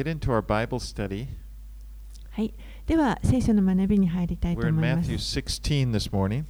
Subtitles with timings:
[0.00, 1.26] get into our Bible study.
[2.30, 2.54] はい、
[2.86, 5.42] では聖書の学びに入りたいと We're in 思います Matthew。
[5.42, 6.44] 16 this morning,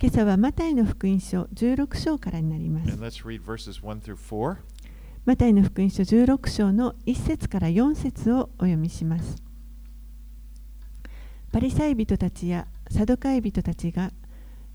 [0.00, 2.90] 今朝はマタイの福音書16章からになります。
[2.90, 4.56] and let's read verses 1 through 4.
[5.26, 9.36] マタイの福音書16章の1節から4節をお読みします。
[11.52, 14.12] パリサイ人たちやサドカイ人たちが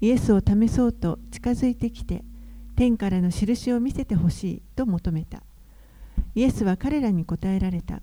[0.02, 2.24] イエスを試そうと近づいてきて
[2.76, 5.42] 天からの印を見せてほしいと求めた。
[6.36, 8.02] イエスは彼らに答えられた。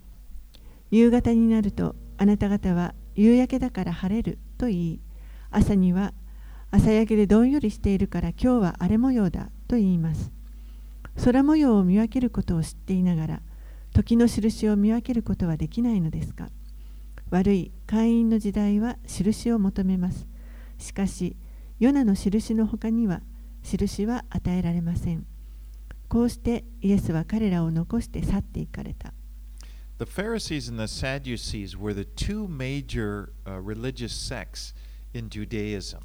[0.91, 4.99] 夕方になるとあなた方は夕焼けだから晴れると言い、
[5.51, 6.13] 朝には
[6.71, 10.31] 朝焼けでどんよりしているから今日は荒れ模様だと言います。
[11.23, 13.41] 空模様を見分けることを知っていながら
[13.93, 16.49] 時の印を見分けることはできないのですか？
[17.31, 20.27] 悪い会員の時代は印を求めます。
[20.77, 21.35] しかし
[21.79, 23.21] ヨナの印の他には
[23.63, 25.25] 印は与えられません。
[26.07, 29.13] こうしてイエスは彼らを残して去っていかれた。
[29.97, 34.73] The Pharisees and the Sadducees were the two major uh, religious sects
[35.13, 36.01] in Judaism.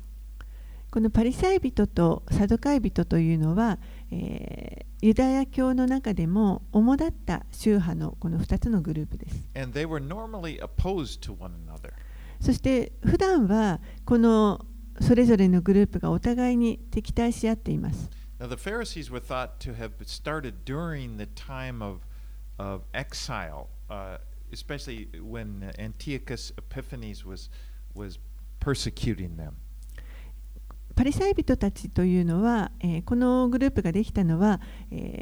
[0.90, 3.78] このパリサイ人とサドカイ人というのは、
[4.10, 9.48] えーユダヤ教の中でも主だった宗派のこの2つのグループです。
[9.56, 11.92] And they were normally opposed to one another.
[12.38, 14.64] そして普段はこの
[15.00, 18.10] それぞれのグループがお互いに敵対し合っています。
[18.38, 22.02] Now, the Pharisees were thought to have started during the time of,
[30.94, 32.70] パリサイ人たちというのは、
[33.06, 34.60] このグループができたのは、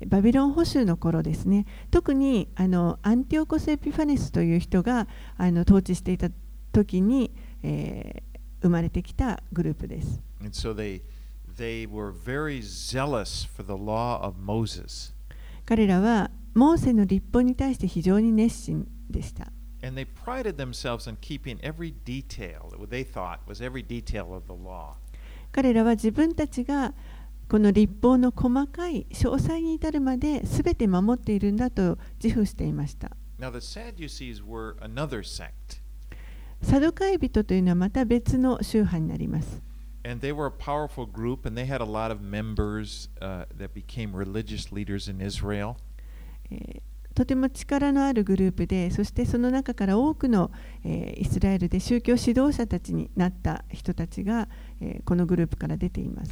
[0.08, 1.64] バビロン保守の頃ですね。
[1.90, 6.28] 特にあのアンティオコス・エピファネスという人があの統治していた
[6.72, 10.20] 時に、ー、生まれてきたグループです。
[15.66, 19.52] 彼らはモーセの立法に対して非常に熱心でした。
[19.82, 24.52] And they prided themselves on keeping every detail, what they thought was every detail of the
[24.52, 24.94] law.
[25.52, 26.94] 彼らは自分たちが
[27.48, 33.10] この立法の細かい詳細に至るまで全て守っているんだと自負していました。
[33.38, 35.80] Now, the Sadducees were another sect,
[36.62, 39.62] サドカイ人というのはまた別の宗派になります。
[40.04, 44.14] and they were a powerful group, and they had a lot of members uh, that became
[44.14, 45.76] religious leaders in Israel.
[47.14, 50.50] とても力のあるグループで、そしてその中から多くの、
[50.84, 54.48] イスラエルで宗教指導者たちになった人たちが、
[55.04, 56.30] このグループから出ています。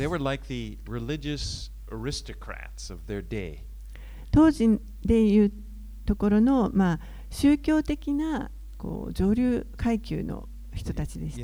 [4.30, 5.52] 当時でいう
[6.06, 6.72] ところの、
[7.30, 8.50] 宗教的な
[9.12, 11.38] 上流階級の人たちです。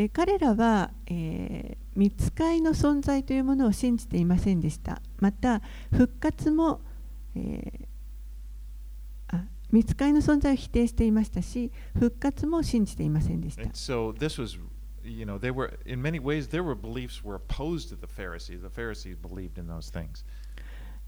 [0.00, 5.02] で彼らは、えー、見つかいの存在というものを信じていませんでした。
[5.18, 6.80] また、復活も、
[7.34, 13.72] えーあ見つかいの存在を否定していましたし、復活も信じていませんでした And。
[13.74, 14.58] so this was,
[15.04, 18.62] you know, they were in many ways their beliefs were opposed to the Pharisees.
[18.62, 20.24] The Pharisees believed in those things.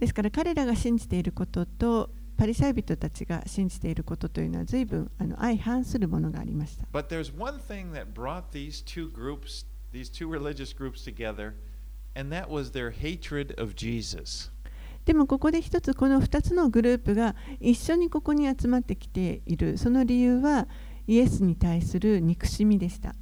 [0.00, 6.86] ですから彼らが信じていることとパリサイ人たちが信じていることというのは随分あの相反するものがありました。
[6.92, 11.54] But there's one thing that brought these two groups, these two religious groups together,
[12.14, 14.50] and that was their hatred of Jesus.
[15.04, 20.68] でもここで一つこの2つのグループが一緒にここに集まってきているその理由は
[21.08, 23.14] イエスに対する憎しみでした。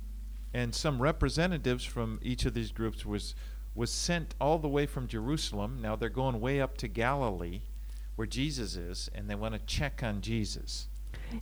[0.52, 3.34] And some representatives from each of these groups was
[3.74, 5.80] was sent all the way from Jerusalem.
[5.80, 7.60] Now they're going way up to Galilee,
[8.19, 10.89] where Jesus is, and they want to check on Jesus.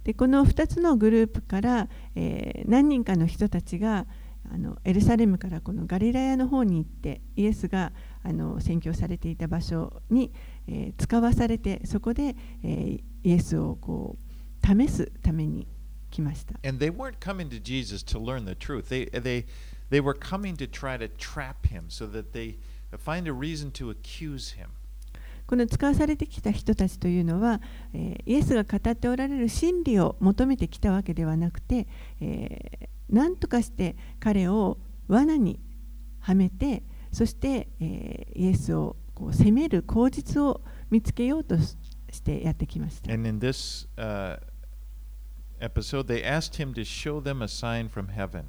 [0.04, 4.06] でこの2つのグループから、えー何人かの人たちが
[4.52, 7.92] あのエルサレムからこのガリラヤの方に行ってイエスが
[8.24, 10.32] あの宣教されていた場所に、
[10.68, 15.68] えー使わされてそこで、えーイエスをこう試すために
[16.10, 16.56] 来ました。
[16.68, 18.88] And they weren't coming to Jesus to learn the truth.
[18.90, 19.46] They they
[19.90, 22.58] they were coming to try to trap him so that they
[22.98, 24.70] find a reason to accuse him.
[25.49, 27.63] この使わされてきた人たちというのは、
[27.95, 31.89] えーイエスが語っておられる真理を求めてきたわけではなくて、
[32.21, 34.77] えー何とかして彼を
[35.09, 35.59] 罠に
[36.21, 40.61] はめてそして、えーイエスをこう責める口実を
[40.91, 41.77] 見つけようとし
[42.11, 43.13] してやってきました。
[43.13, 44.39] And in this uh,
[45.61, 48.45] episode, they asked him to show them a sign from heaven.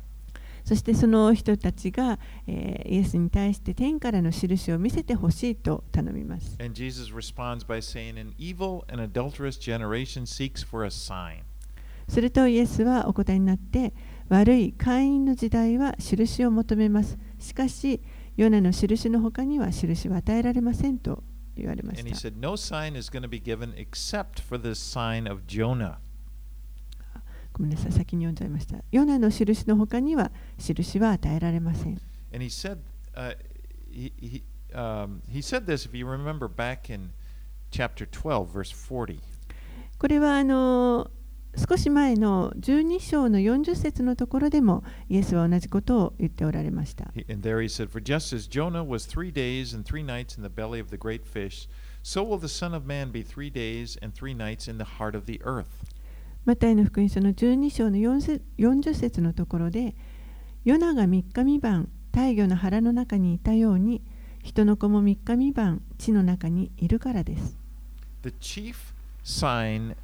[0.69, 6.55] そしてその人たちが、えーイエスに対して天からの印を見せてほしいと頼みます。
[6.59, 11.39] And Jesus responds by saying, An evil and adulterous generation seeks for a sign.
[12.07, 13.95] するとイエスはお答えになって
[14.27, 17.99] 悪い会員の時代は印を求めますしかし
[18.37, 21.23] ヨナの印の他には印は与えられませんと
[21.55, 25.27] 言われま And he した said, No sign is going to be given except for the sign
[25.27, 25.97] of Jonah.
[27.91, 28.77] 先に読んじゃいました。
[28.91, 31.99] ヨナの印の他には印は与えられません。
[39.97, 41.09] これは
[41.57, 47.05] 少し前の12章の40節のところでもイエスは同じことを言っておられました。
[47.27, 47.89] And there he said,
[56.45, 59.95] マタイの福音書の12章の4節40節のところで
[60.65, 64.01] ヨナが3日3晩大魚の腹の中にいたように
[64.41, 67.57] 人の子も3日3晩地の中にいるからです
[68.23, 68.75] The chief
[69.23, 69.95] sign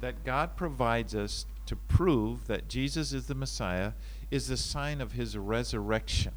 [0.00, 3.92] that God provides us to prove that Jesus is the Messiah
[4.30, 6.32] is the sign of his resurrection.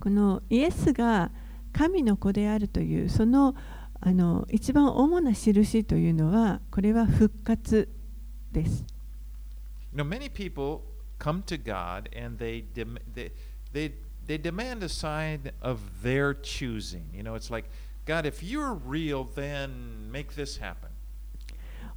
[0.00, 1.30] このイエスが
[1.72, 3.54] 神の子であるというその
[4.04, 7.88] あの一番主な印というのはこれは復活
[8.50, 8.84] です。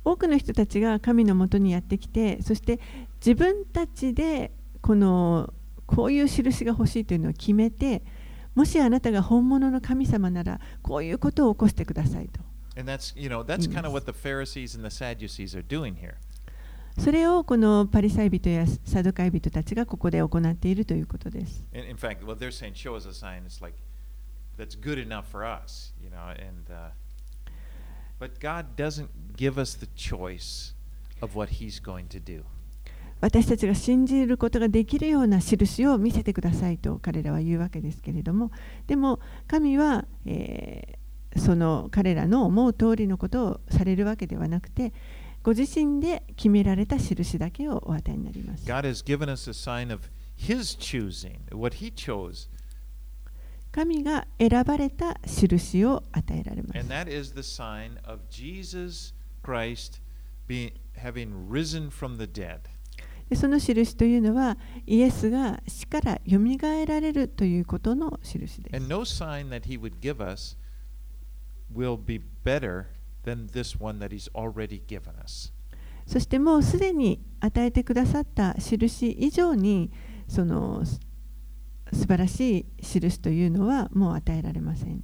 [0.04, 2.80] 多くの人たちが神のもとにやってきてそして
[3.16, 5.52] 自分たちでこ,の
[5.88, 8.04] こういう印が欲しいというのを決めて。
[8.56, 12.42] もしあなたが本物の神様ならこういうことを起こしてくださいと。
[16.98, 21.66] それをこのパリサイ人やサドカイ人たちがここで行っているということです。
[33.22, 38.52] 私たちが信じることができるような印を見せてくださいと彼らは言うわけですけれども
[38.88, 41.06] でも神は、えー
[41.38, 44.94] その彼らの思う通りのことをされるわけではなくて
[45.44, 48.66] ご自身で決められた印だけをお与えになります。
[48.66, 52.50] God has given us a sign of His choosing, what He chose,
[53.72, 56.90] 神が選ばれた印を与えられま and す。
[56.90, 59.14] that is the sign of Jesus
[59.44, 60.02] Christ
[60.48, 62.62] being having risen from the dead.
[63.34, 68.76] その印というのは、イエスが死からよみがえられるということの印です。
[76.06, 79.92] そしてもうすでに与えてくださった印以上に
[80.28, 81.00] その素
[81.92, 85.04] 晴らしい印というのはもう与えられません。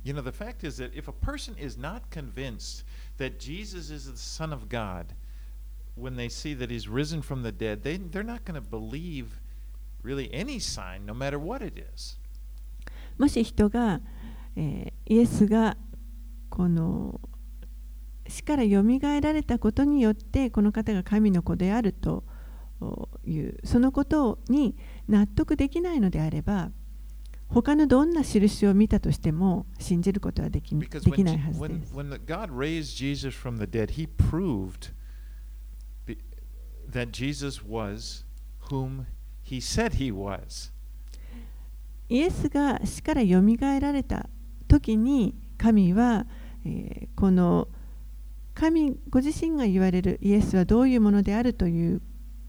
[5.95, 9.39] When they see that He's risen from the dead, they, they're not going to believe
[10.03, 12.17] really any sign, no matter what it is.
[13.17, 13.99] もし人が、
[14.55, 15.75] えーイエスが
[16.49, 17.19] この
[18.27, 22.23] 死からよみがえられたことによってこの方が神の子であると
[23.25, 24.75] いうそのことに
[25.09, 26.71] 納得できないのであれば
[27.49, 31.93] 他のどんな印を見たとしても信じることはでき Because でき when, ないはずです。
[31.93, 34.93] when the, God raised Jesus from the dead, He proved
[36.05, 36.17] be-
[36.91, 38.23] that Jesus was
[38.69, 39.05] whom
[39.43, 40.71] He said He was.
[42.09, 44.29] イエスが死からよみがえられた
[44.67, 46.25] 時に神は、
[46.65, 47.67] えーこの
[48.53, 52.01] 神ご自身が言われるイエスはどういうものであるという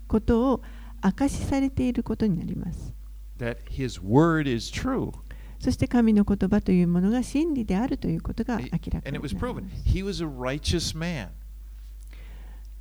[0.09, 0.63] ことを
[1.01, 2.93] 証しされていることになります。
[3.39, 5.13] That His word is true.
[5.61, 11.29] そして神の言葉というものが真理であるということが明らか And にな was り.ます He was a righteous man.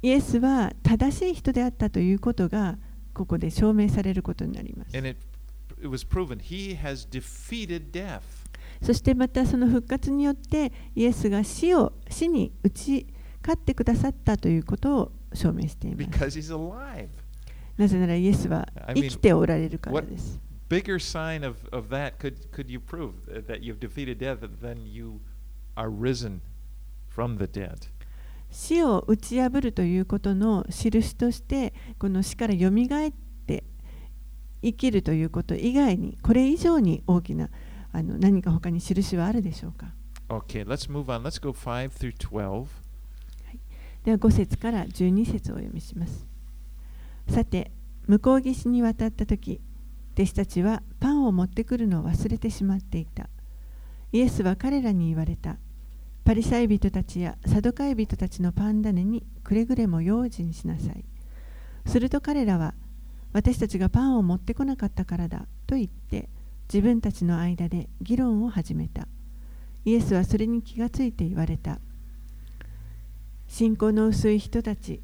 [0.01, 2.77] イエスは正しい人であったということが
[3.13, 4.97] ここで証明されることになります。
[4.97, 5.17] It, it
[8.81, 13.07] そしてまたその復活によってイエスが死を死に打ち
[13.41, 16.39] 勝ってくださったということを証明しています。
[17.77, 20.39] なぜならイエスは生きておられるからです。
[20.69, 23.61] I mean, what, bigger sign of, of that could, could you prove that
[28.51, 33.13] 死を打ち破るということの印としてこの死からよみがえっ
[33.47, 33.63] て
[34.61, 37.49] 生きるということ以外にこれ以上に大きな
[37.93, 39.93] あの何か他に印はあるでしょうか
[40.29, 41.23] ？Okay, let's move on.
[41.23, 42.67] Let's go 5 through 12.
[44.03, 46.25] では5節から12節をお読みします
[47.29, 47.71] さて
[48.07, 49.61] 向こう岸に渡った時
[50.13, 53.29] 弟子たちはパンを持ってくるのを忘れてしまっていた
[54.11, 55.57] イエスは彼らに言われた
[56.23, 61.03] パリサイ人たちやサドカイ人たちのパン種にくれぐれも用心しなさい
[61.85, 62.73] すると彼らは
[63.33, 66.29] 私たちがパンを持ってこなかったからだと言って
[66.71, 69.07] 自分たちの間で議論を始めた。
[69.83, 71.79] イエスはそれに気がついて言われた。
[73.47, 75.01] 信仰の薄い人たち、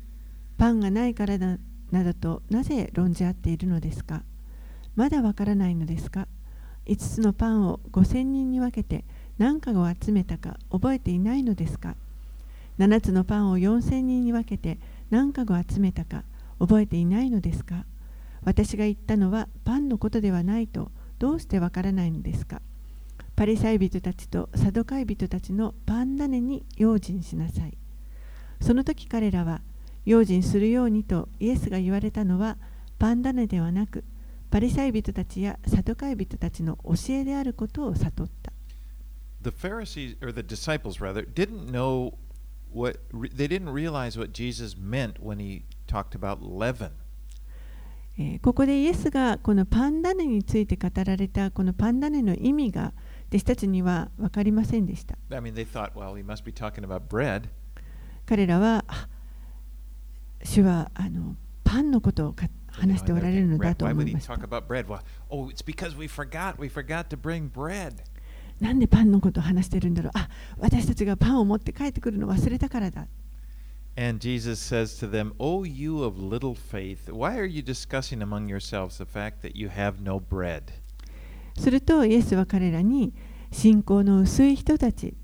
[0.57, 1.57] パンがないからだ
[1.91, 4.23] などとなぜ論じ合っているのですか？
[4.95, 6.27] まだわからないのですか
[6.85, 9.03] ?5 つのパンを5000人に分けて
[9.37, 11.95] 何かを集めたか覚えていないのですか
[12.79, 14.79] ?7 つのパンを4000人に分けて
[15.09, 16.23] 何かを集めたか
[16.59, 17.85] 覚えていないのですか？
[18.43, 22.61] 私が言ったのはパンのことではないとどうしてわからないのですか？
[23.35, 27.77] パリサイ人たちとサドカイ人たちのパン種に用心しなさい。
[28.59, 29.61] その時彼らは
[30.05, 32.57] 用心するようにとイエスが言われたのは
[32.97, 34.03] パン種ではなく
[34.49, 38.51] パリサイ人たちやサドカイ人たちの教えであることを悟った。
[39.47, 42.17] The Pharisees, or the disciples rather, didn't know
[42.69, 46.91] what, they didn't realize what Jesus meant when he talked about leaven.
[48.41, 52.91] ここでイエスがこのパンダネについて語られたこのパンダネの意味が
[53.29, 55.17] 弟子たちには分かりませんでした。
[55.29, 57.43] I mean, they thought, well, he must be talking about bread.
[58.25, 58.83] 彼らは、
[60.43, 62.35] 主はあのパンのことを
[62.67, 64.33] 話しておられるのだと思いました。
[65.29, 68.03] Oh, it's because we forgot, we forgot to bring bread.
[68.59, 73.07] なんでパンのことを話してるんだろうあ、私たちがパンを持って帰ってくるのを忘れたからだ。
[73.99, 78.97] And Jesus says to them, O you of little faith, why are you discussing among yourselves
[78.99, 80.63] the fact that you have no bread?
[81.57, 83.13] すると、イエスは彼らに、
[83.51, 85.15] 信仰の薄い人たち、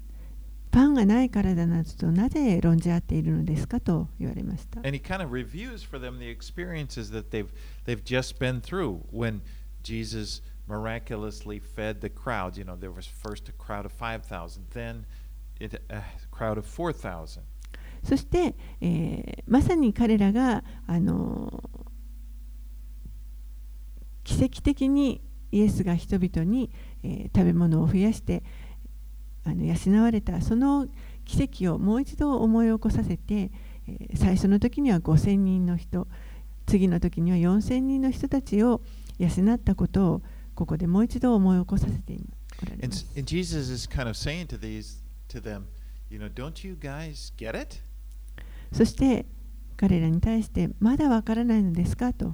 [0.72, 4.80] パンがないからだなどとなぜ論じ合っているのですかと言われました。
[4.80, 7.48] And he kind of reviews for them the experiences that they've,
[7.86, 9.42] they've just been through when
[9.84, 12.58] Jesus miraculously fed the crowds.
[12.58, 15.06] You know, there was first a crowd of 5,000, then
[15.60, 17.44] it, a crowd of 4,000.
[18.04, 21.84] そして、えー、まさに彼らが、あのー
[24.24, 26.72] 奇跡的にイエスが人々に、
[27.04, 28.44] えー、食べ物を増やして
[29.46, 30.88] あの養われたその
[31.26, 33.52] 奇跡をもう一度思い起こさせて、
[33.88, 36.08] えー、最初の時には5,000人の人
[36.66, 38.82] 次の時には4,000人の人たちを
[39.20, 40.22] 養ったことを
[40.54, 42.44] ここでもう一度思い起こさせています。
[42.82, 45.66] And, and Jesus is kind of saying to these to them,
[46.10, 47.82] you know, don't you guys get it?
[48.72, 49.26] そして
[49.78, 52.34] 彼らに対してまだわからないのですかと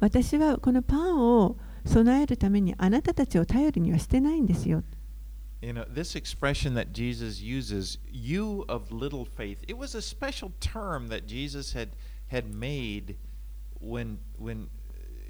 [0.00, 4.82] 私はこのパンを備えるためにあなたたちを頼りにはしてないんですよ。
[5.60, 11.08] You know, this expression that Jesus uses, you of little faith, it was a special term
[11.08, 11.88] that Jesus had,
[12.28, 13.16] had made
[13.80, 14.68] when, when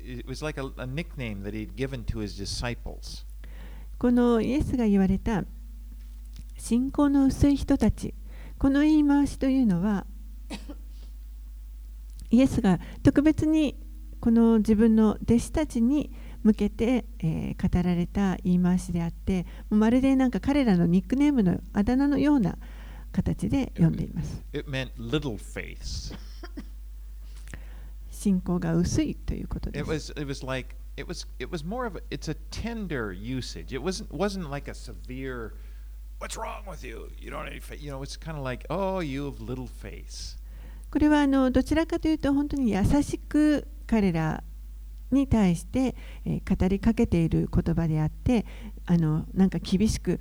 [0.05, 3.25] it was like a, a nickname that he'd given to his disciples.
[3.99, 5.45] このイエスが言われた
[6.57, 8.15] 信仰の薄い人たち
[8.57, 10.07] この言い回しというのは
[12.31, 13.77] イエスが特別に
[14.21, 16.13] この自分の弟子たちに
[16.45, 22.57] 向けて、えー、語られた言い回しであってまるでなんか彼らのニックネームのあだ名のような
[23.11, 24.45] 形で読んでいます。
[28.19, 29.85] 信仰が薄いということです。
[40.91, 44.43] これはあのどちらかというと本当に優しく彼ら
[45.13, 45.95] に対して
[46.27, 48.47] 語りかけている言葉であって
[48.87, 50.21] あのなんか厳しく。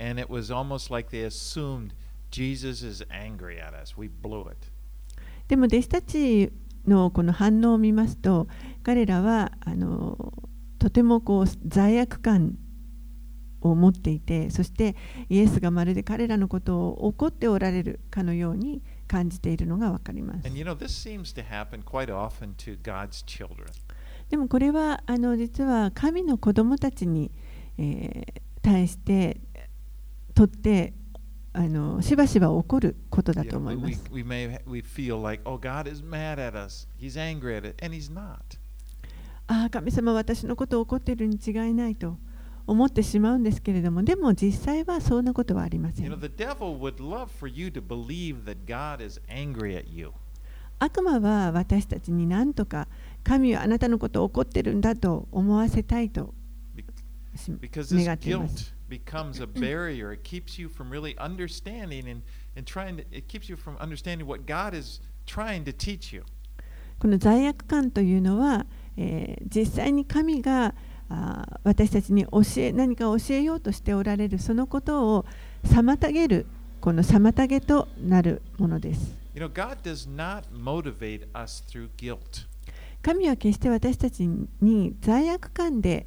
[0.00, 1.92] and it was almost like they assumed
[2.30, 3.96] Jesus is angry at us.
[3.96, 4.70] We blew it.
[5.48, 6.52] でも弟子たち
[6.86, 8.48] のこの反応を見ますと、
[8.82, 10.32] 彼らはあの
[10.78, 12.56] とてもこう罪悪感
[13.60, 14.96] を持っていてそして
[15.28, 20.48] イエスがまるで彼らのことを怒っておられるかのように感じているのがわかります。
[20.48, 20.76] You know,
[24.30, 27.32] でもこれはあの実は神の子供たちに、
[27.76, 29.40] えー、対して
[30.40, 30.94] とって
[31.52, 34.02] あのしばしば起こることだと思います。
[34.08, 34.16] Oh.
[39.48, 42.16] ああ、神様私のことを怒っているに違いないと。
[42.66, 46.06] 思ってしまうんですけれども、でも実際はそんなことはありません。
[50.78, 52.86] 悪魔は私たちに何とか
[53.24, 56.32] 神はあなたのことを怒ってるんだと思わせたいと
[57.96, 60.12] 願っています becomes a barrier.
[60.12, 62.22] It keeps you from really understanding and,
[62.56, 66.24] and trying to, it keeps you from understanding what God is trying to teach you.
[66.98, 68.66] この罪悪感というのは、
[68.98, 70.74] えー実際に神が
[71.08, 75.26] あー私たちに教え何か教えようとしておられるそのことを
[75.64, 76.46] 妨げる
[76.80, 79.14] この妨げとなるものです。
[79.34, 82.46] You know, God does not motivate us through guilt.
[83.02, 84.28] 神は決して私たち
[84.60, 86.06] に罪悪感で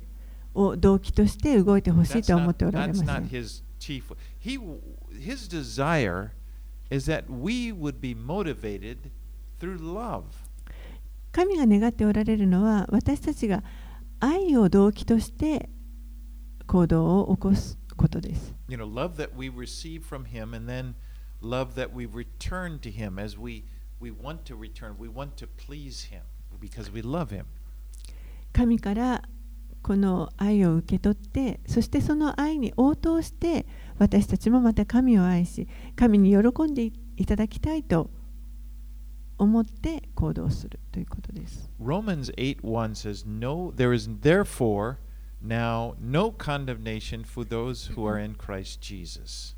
[0.54, 3.28] を動機として動いてほしいと思っておられませ not ん。
[3.28, 4.04] his chief.
[4.40, 4.60] He,
[5.20, 6.32] his desire
[6.90, 9.12] is that we would be motivated
[9.60, 10.24] through love.
[11.32, 13.64] 神が願っておられるのは私たちが
[14.20, 15.70] 愛を動機として
[16.68, 18.54] 行動を起こすことです。
[18.70, 20.94] You know, love that we receive from him and then
[21.42, 23.64] love that we return to him as we,
[24.00, 24.96] we want to return.
[25.00, 26.22] We want to please him
[26.62, 27.46] because we love him.
[28.54, 29.24] 神から
[29.84, 33.68] この愛を受け取ってそしてその愛に応答して
[34.00, 38.10] 私たちもまた神を愛し神に喜んでいいただきたいと
[39.38, 41.70] 思って行動するということです。
[41.80, 44.98] Romans 8 1 says, No, there is therefore
[45.42, 49.56] now no condemnation for those who are in Christ Jesus.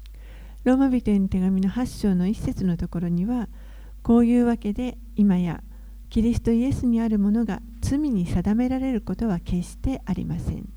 [0.64, 3.48] ローマ人への手紙の8章の一節のところには
[4.02, 5.64] こういうわけで今や
[6.16, 10.70] キリストイエスにあるものが罪に定められることは決してありません。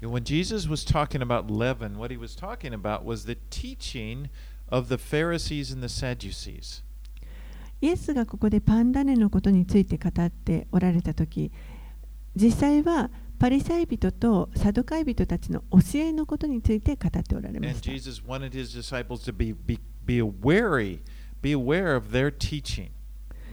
[0.00, 4.28] When Jesus was talking about leaven, what he was talking about was the teaching
[4.68, 6.82] of the Pharisees and the Sadducees.
[7.80, 11.52] イエスがここでパンダネのことについて語っておられたとき、
[12.34, 17.92] 実際はパリサイ人とサドカイ人たちの教えのことについて語っておられました。
[17.92, 18.98] イエスは彼らの教えについて語って
[22.64, 22.99] おられました。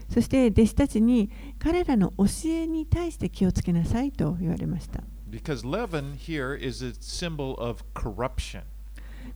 [0.10, 5.04] そして弟子たちに彼らの教えに対して気をつけなさいと言われました。
[5.30, 8.62] Because leaven here is a symbol of corruption.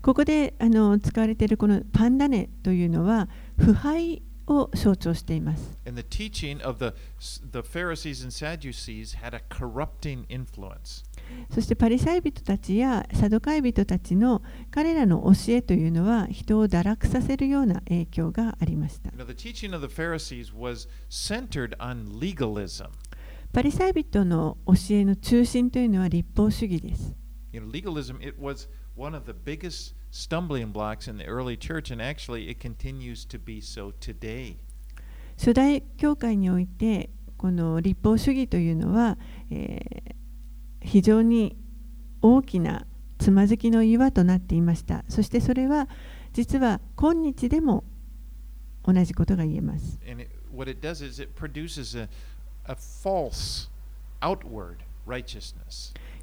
[0.02, 5.78] ここであの使われているこのパンダネというのは腐敗を象徴しています。
[5.86, 6.94] And the teaching of the,
[7.52, 11.04] the Pharisees and Sadducees had a corrupting influence.
[11.54, 14.42] そしてパリサイ人たちやサドカイ人たちの
[14.72, 19.12] 彼らの教えというのは人を堕落させるような影響がありました。
[23.54, 27.14] パリサイ人の教えの中心というのは立法主義です。
[27.52, 32.02] You know, legalism, it was one of the biggest stumbling blocks in the early church, and
[32.02, 34.56] actually it continues to be so today.
[35.38, 39.18] 初代教会においてこの立法主義というのは、
[39.50, 40.21] えー
[40.82, 41.56] 非常に
[42.22, 42.86] 大きな
[43.18, 45.06] つまずきの岩となっていました。
[45.08, 45.88] そしてそれは
[46.34, 47.84] 実は今日でも
[48.84, 50.00] 同じことが言えます。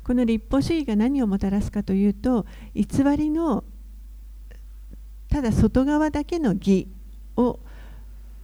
[0.04, 3.64] この立法主義が何をもたらすかというと偽りの
[5.28, 6.88] ただ外側だけの義
[7.36, 7.60] を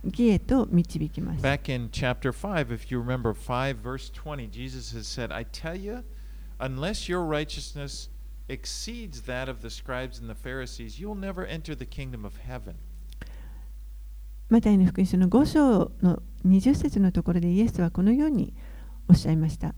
[0.04, 1.42] 義へと導きます。
[1.42, 6.04] Back in chapter 5, if you remember 5, verse 20, Jesus has said, I tell you,
[6.58, 8.10] unless your righteousness
[8.48, 12.76] exceeds that of the scribes and the Pharisees, you'll never enter the kingdom of heaven.
[14.50, 18.52] マタイの福音書の5章の20節のところでイエスはこのように
[19.08, 19.74] おっしゃいました。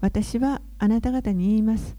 [0.00, 1.96] 私はあなた方に言います。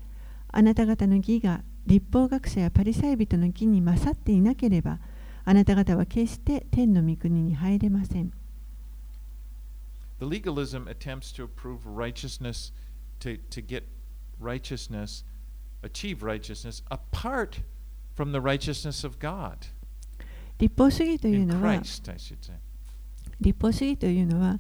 [0.49, 4.99] あなた方の義が立法学者やパリサイ人の義に勝っていなければ、
[5.49, 8.31] あなた方は決して天の御国に入れません。
[10.19, 12.71] The legalism attempts to prove righteousness,
[13.21, 13.85] to, to get
[14.39, 15.25] righteousness,
[15.81, 17.61] achieve righteousness apart
[18.15, 19.57] from the righteousness of God
[20.59, 21.81] 立法主義というのは.
[23.41, 24.59] 立法主義というのは、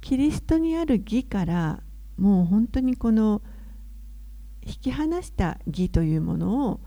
[0.00, 1.80] キリストにある義から
[2.16, 3.40] もう本当にこの
[4.66, 6.80] 引き離した義というものを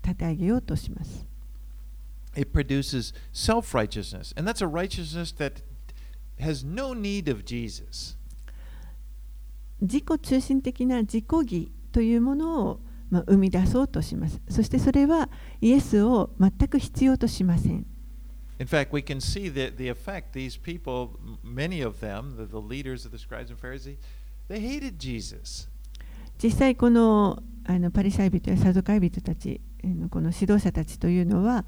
[0.00, 1.31] 立て上げようとします。
[2.34, 5.62] It produces self righteousness, and that's a righteousness that
[6.40, 8.16] has no need of Jesus.
[9.80, 14.40] 自己中心的な自己義というものを、まあ、生み出そうとします。
[14.48, 15.28] そしてそれは
[15.60, 17.86] イエスを全く必要としません。
[18.58, 20.32] In fact, we can see the, the effect.
[20.34, 23.98] These people, many of them, the, the leaders of the scribes and Pharisees,
[24.48, 25.68] they hated Jesus.
[26.42, 29.60] 実際このあのパリサイ人やサドカイ人たち
[30.10, 31.64] この指導者たちというのは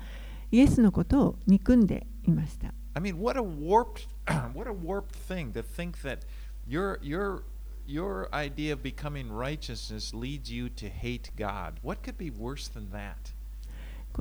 [0.55, 2.73] イエスのことを憎んでいました。
[2.95, 4.07] I mean, what a warped,
[4.55, 6.21] what a warped thing to think that
[6.69, 7.43] your your
[7.89, 11.81] your idea of becoming righteousness leads you to hate God.
[11.83, 13.35] What could be worse than that?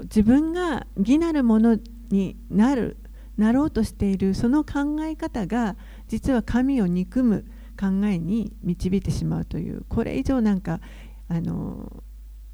[0.05, 1.77] 自分が義なるもの
[2.09, 2.97] になる
[3.37, 5.75] なろうとしているその考え方が
[6.07, 7.45] 実は神を憎む
[7.79, 10.79] 考えに導いてしまうというこれ以上なんか
[11.27, 12.01] あの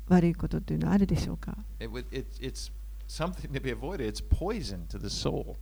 [0.10, 2.74] 悪いことというのはあるでしょうか It, it, it's
[3.10, 4.08] something to be avoided.
[4.08, 5.58] It's poison to the soul.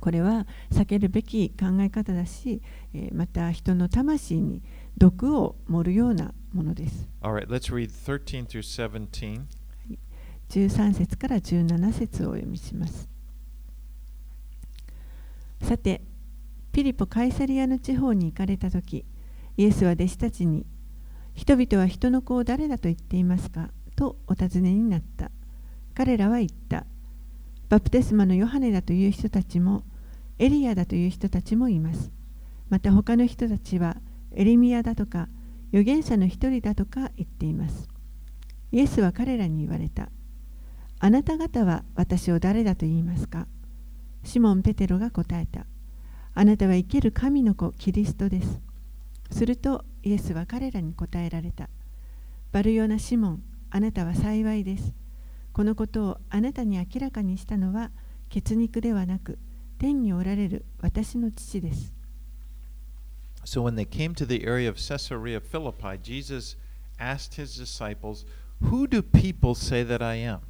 [0.00, 2.60] これは避けるべき考え方だし、
[2.92, 4.62] えーまた人の魂に
[4.96, 7.08] 毒を盛るようなものです。
[7.20, 9.42] All right, let's read 13 through 17.
[10.48, 13.08] 13節から17節をお読みします。
[15.62, 16.02] さて、
[16.72, 19.04] ピリポ・カイサリアの地方に行かれたとき、
[19.56, 20.66] イエスは弟子たちに、
[21.34, 25.30] 人々は人の子を誰だと言っていますかとお尋ねになった。
[25.94, 26.86] 彼らは言った。
[27.68, 29.84] バプテスマのヨハネだという人たちも、
[30.38, 32.10] エリアだという人たちもいます。
[32.68, 33.96] また他の人たちは、
[34.32, 35.28] エリミアだとか、
[35.68, 37.88] 預言者の一人だとか言っています。
[38.72, 40.10] イエスは彼らに言われた。
[40.98, 43.46] あなた方は私を誰だと言いますか？
[44.22, 45.66] シモン・ペテロが答えた。
[46.34, 48.60] あなたは生ける神の子、キリストです。
[49.30, 51.68] するとイエスは彼らに答えられた。
[52.52, 54.92] バルヨナ・シモン、あなたは幸いです。
[55.52, 57.90] このことをあなたに明らかにしたのは
[58.30, 59.38] 血肉ではなく、
[59.78, 61.94] 天におられる私の父です。
[63.44, 66.56] So when they came to the area of Caesarea Philippi, Jesus
[66.98, 68.24] asked his disciples,
[68.62, 70.40] Who do people say that I am?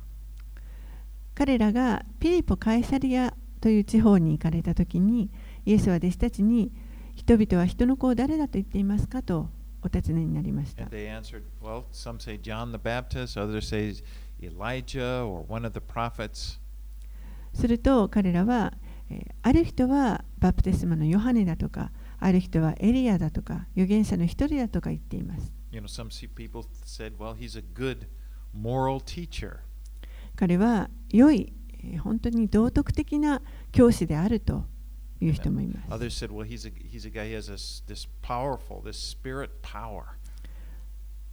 [1.34, 5.30] 彼らがピリポ・カエサリアという地方に行かれた時に
[5.64, 6.70] イエスは弟子たちに
[7.14, 9.48] 人々は人の子を誰だと言っていますかと
[9.82, 10.84] お尋ねになりました。
[10.84, 13.94] And they answered, Well, some say John the Baptist, others say
[14.42, 16.58] Elijah or one of the prophets.
[17.54, 18.72] すると彼らは、
[19.10, 25.52] えーある人はバプテスマのヨハネだとかある人はエリアだとか預言者の一人だとか言っています。
[25.70, 28.06] You know, some people said, Well, he's a good
[28.54, 29.58] moral teacher.
[30.36, 31.52] 彼は良い、
[31.82, 34.64] えー本当に道徳的な教師であると
[35.20, 35.88] いう人もいます。
[35.90, 40.04] Others said, Well, he's a, he's a guy, he has this, this powerful, this spirit power.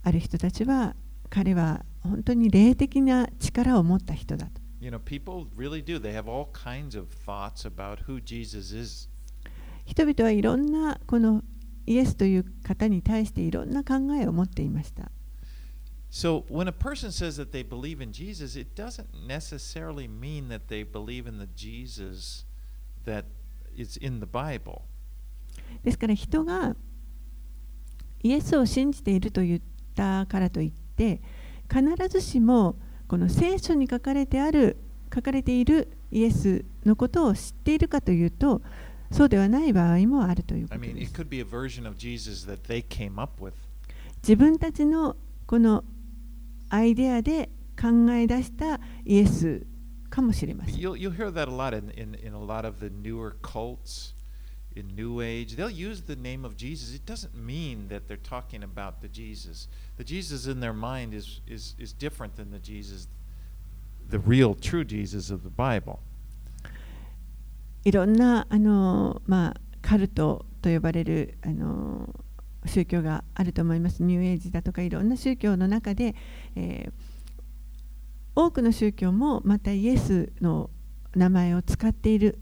[0.02, 0.96] ある人たちは
[1.28, 4.60] 彼は本当に霊的な力を持った人だと。
[4.80, 6.00] You know, people really do.
[6.00, 9.08] They have all kinds of thoughts about who Jesus is.
[9.84, 11.42] 人々はいろんなこの
[11.86, 15.10] イエスという方に対していろんな考えを持っていました。
[16.10, 20.84] So when a person says that they believe in Jesus, it doesn't necessarily mean that they
[20.84, 22.46] believe in the Jesus
[23.04, 23.24] that
[23.76, 24.82] is in the Bible.
[25.84, 26.74] ですから人が
[28.22, 29.60] イエスを信じていると言っ
[29.94, 31.22] たからといって
[31.72, 34.76] 必ずしもこの聖書に書かれてある
[35.14, 38.60] 書かれているイエスのことを知っているかというと
[39.10, 41.12] そうではない場合もあるということです。
[44.22, 45.84] 自分たちのこの
[46.68, 47.48] アイデアで
[47.80, 49.66] 考え出したイエス
[50.08, 50.80] かもしれません。
[54.76, 55.56] In New Age.
[55.56, 56.94] They'll use the name of Jesus.
[56.94, 59.68] It doesn't mean that they're talking about the Jesus.
[59.96, 63.08] The Jesus in their mind is, is, is different than the Jesus,
[64.08, 66.00] the real, true Jesus of the Bible.
[67.82, 72.14] いろんなあの、まあ、カルトと呼ばれるあの
[72.66, 76.14] 宗教があると思いますニューエイジだとかいろんな宗教の中で、
[76.56, 77.10] えー
[78.34, 80.70] 多くの宗教もまたイエスの
[81.14, 82.38] 名前を使っている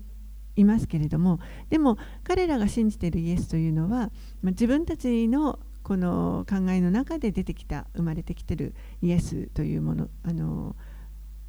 [0.58, 1.38] いますけれども
[1.70, 4.10] でも彼らが信じているイエスというのは、まあ、
[4.50, 10.76] 自分たちのこの考えの中で出てきた生まれてきているイエスというものあの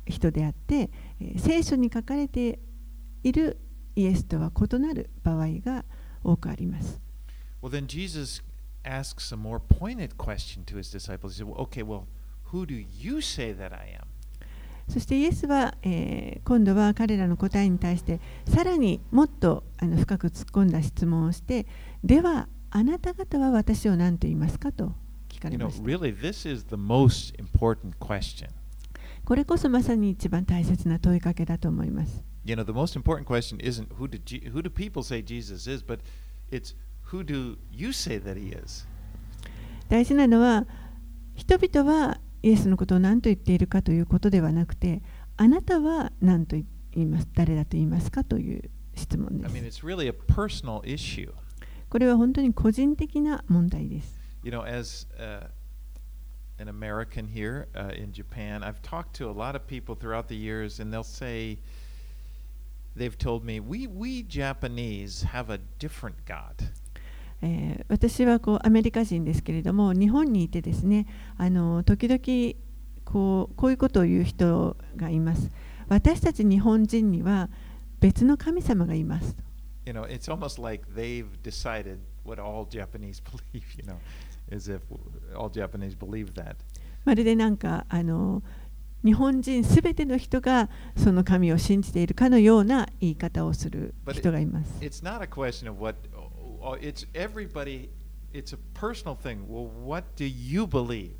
[0.06, 0.89] 人であって、
[1.22, 2.58] え聖書に書かれて
[3.22, 3.60] いる
[3.95, 5.86] イエスとは異なる場合が
[6.24, 7.02] 多くあります。
[7.62, 8.41] Well, then Jesus
[8.84, 11.34] asks a more pointed question to his disciples.
[11.34, 12.08] He said, well, Okay, well,
[12.45, 14.09] who do you say that I am?
[14.89, 21.67] そしてイエスは、えー今度は彼らの答えに対してさらにもっとあの深く突っ込んだ質問をして
[22.04, 24.93] ではあなた方は私を何と言いますかと
[25.30, 28.49] 聞か You れ know, ました really, this is the most important question.
[29.25, 35.21] これこそまさに一番大切な問いかけだと思います You know, the most important question isn't who do, Je- who do people say
[35.23, 35.99] Jesus is, but
[36.49, 36.73] it's
[37.12, 38.88] who do you say that he is?
[39.88, 40.65] 大事なのは
[41.36, 45.02] 人々はイエスのことを何と言っているかということではなくて
[45.38, 46.65] あなたは何と言
[47.04, 51.32] います誰だと言いますかという質問 I で mean, す it's really a personal issue.
[51.89, 55.47] これは本当に個人的な問題です You know, as uh,
[56.60, 60.36] an American here uh, in Japan, I've talked to a lot of people throughout the
[60.36, 61.60] years, and they'll say,
[62.95, 66.56] they've told me, we, we Japanese have a different God.
[67.41, 72.19] え、私はこうアメリカ人ですけれども日本にいてですねあの時々
[73.06, 75.49] こう,こういうことを言う人がいます。
[75.88, 77.49] 私たち日本人には
[77.99, 79.36] 別の神様がいます。
[85.49, 86.32] Japanese believe
[87.06, 88.43] まるでなんかあの
[89.04, 94.71] 日本人すべての人がその神を信じているかのような言い方をする人がいます。
[96.82, 97.89] It's everybody,
[98.34, 99.48] it's a personal thing.
[99.48, 101.12] Well, what do you believe?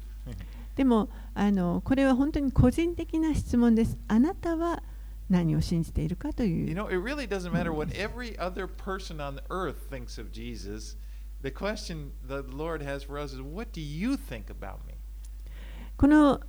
[0.75, 3.97] でもあのこれは本当に個人的な質問です。
[4.08, 4.82] あなたは
[5.30, 6.75] 何を信じているかと You いう。
[6.75, 10.97] know, it really doesn't matter what every other person on earth thinks of Jesus.
[11.41, 14.95] The question the Lord has for us is, what do you think about me?
[15.97, 16.39] この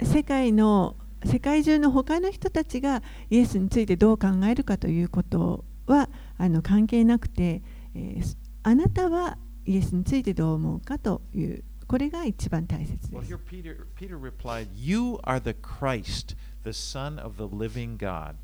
[0.00, 7.62] 世界の世界中の他の人たちがイエスについてどう考えるかということはあの関係なくて、
[7.94, 13.38] えーあなたはイエスについてどう思うかというこれが一番大切で Well, す here。
[13.38, 18.36] Peter, Peter replied, You are the Christ, the Son of the living God.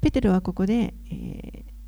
[0.00, 1.78] ペテロはここで、えー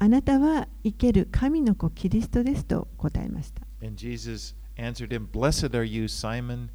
[0.00, 3.62] あなたは生ける神の子キリストですと答えました。
[3.84, 6.70] And Jesus answered him, Blessed are you, Simon,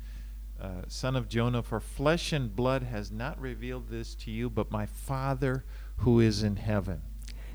[0.59, 4.65] uh, son of Jonah, for flesh and blood has not revealed this to you, but
[4.71, 5.63] my Father
[5.99, 6.99] who is in heaven.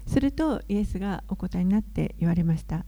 [0.08, 2.86] するとイエスがお答えになって言われました。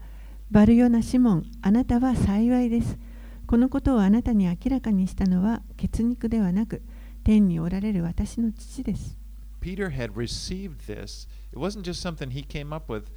[0.50, 2.98] バルヨナ・シモン、あなたは幸いです。
[3.46, 6.82] このことをあなたに明らかにしたのは血肉ではなく、
[7.22, 9.18] 天におられる私の父です。
[9.60, 11.28] Peter had received this.
[11.52, 13.10] It wasn't just something he came up with.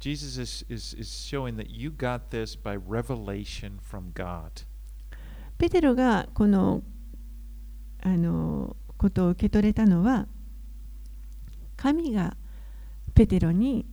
[0.00, 4.66] Jesus is, is, is showing that you got this by revelation from God.
[5.58, 6.82] ペテロがこの
[8.02, 10.26] あのことを受け取れたのは、
[11.76, 12.36] 神が
[13.18, 13.84] ペテロに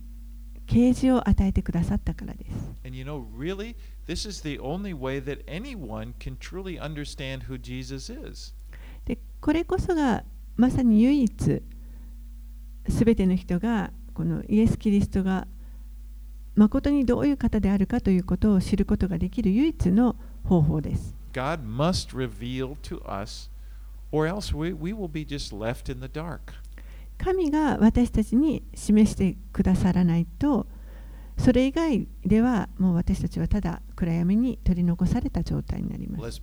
[0.66, 2.72] 啓示を与えてくださったからです。
[9.04, 10.22] で、これこそが
[10.54, 11.62] まさに唯一
[12.88, 15.48] すべての人がこのイエス・キリストが
[16.54, 21.16] 誠にどういう方であるかということを知ることができる唯一の方法です。
[21.32, 23.50] God must reveal to us,
[24.12, 26.65] or else we will be just left in the dark.
[27.18, 30.66] 神が私たちに示してくださらないと
[31.38, 36.40] それ以外ではもう私たちはただ暗闇に取り残された状態になります.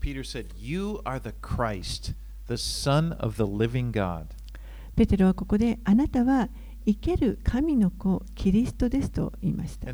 [4.95, 6.49] ペテロはここであなたは
[6.85, 9.87] 生ける神の子キリストですと言いました。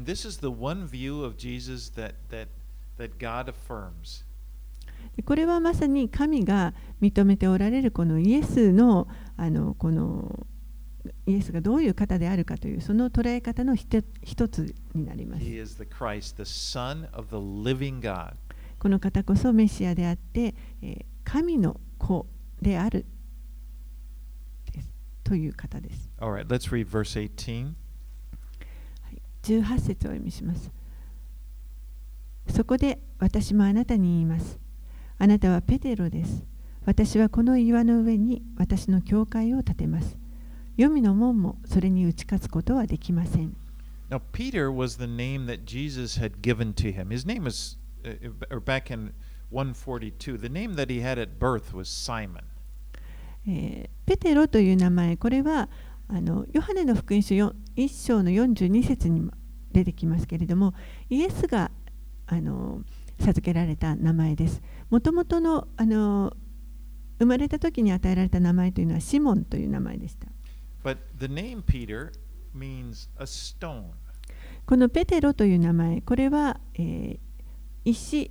[5.25, 10.45] これはまさに神が認めておられるこのイエスのあのこの
[11.25, 15.43] イエスがどういう方であるかというその捉え方の一一つになります。
[15.43, 18.33] He is the Christ, the Son of the living God.
[18.79, 22.25] この方こそメシアであって、えー神の子
[22.59, 23.05] である
[25.23, 26.09] という方です。
[26.17, 27.73] Right, let's read verse 18.
[29.43, 30.71] 18節をお読みします。
[32.49, 34.59] そこで私もあなたに言います。
[35.19, 36.47] あなたはペテロです。
[36.85, 40.17] 私はこの岩の上に私の教会を建てます。
[40.79, 43.53] 黄泉の門もそれに打ち勝つことはできません。
[44.09, 47.09] Now, Peter was the name that Jesus had given to him.
[47.09, 48.15] His name was, uh,
[48.49, 49.11] or back in
[49.51, 52.43] 142, the name that he had at birth was Simon.
[53.45, 55.67] えーペテロという名前、これは
[56.07, 59.33] あのヨハネの福音書よ1章の42節にも
[59.73, 60.73] 出てきますけれども、
[61.09, 61.71] イエスが
[62.25, 62.83] あの
[63.19, 64.61] 授けられた名前です。
[64.89, 66.37] もともとのあの
[67.19, 70.29] 生まれた時に与えられた名前というのはシモンという名前でした。
[70.82, 72.12] But the name Peter
[72.52, 73.92] means a stone.
[74.66, 77.18] このペテロという名前、これは、えー
[77.84, 78.30] 石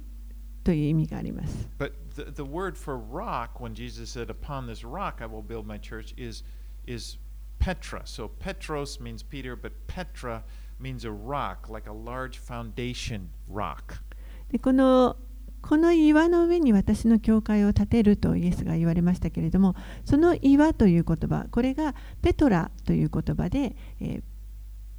[0.64, 1.70] という意味があります。
[1.78, 5.66] But the, the word for rock, when Jesus said, Upon this rock I will build
[5.66, 6.44] my church, is,
[6.88, 7.18] is
[7.60, 8.02] Petra.
[8.06, 10.44] So Petros means Peter, but Petra
[10.80, 14.02] means a rock, like a large foundation rock.
[14.50, 15.18] でこの
[15.63, 24.23] この岩の上に私の教会を建てるとイエスが言われましたけれどもその岩という言葉これがペトラという言葉で、えー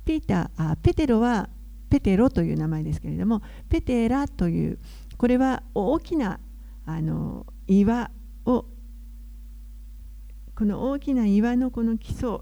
[0.09, 1.49] ピーターあペテロは
[1.87, 4.79] ペテロという名前ですけれどもペテラという
[5.17, 6.39] これは大きな
[6.87, 8.09] あの岩
[8.43, 8.65] を
[10.55, 12.39] この大きな岩のこの基礎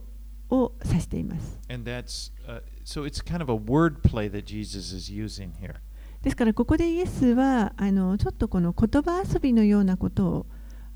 [0.50, 1.60] を指しています。
[1.70, 5.82] And that's, uh, so it's kind of a word play that Jesus is using here.
[6.22, 10.46] ですからここでイエスはあのちょっとこの言葉遊びのようなことを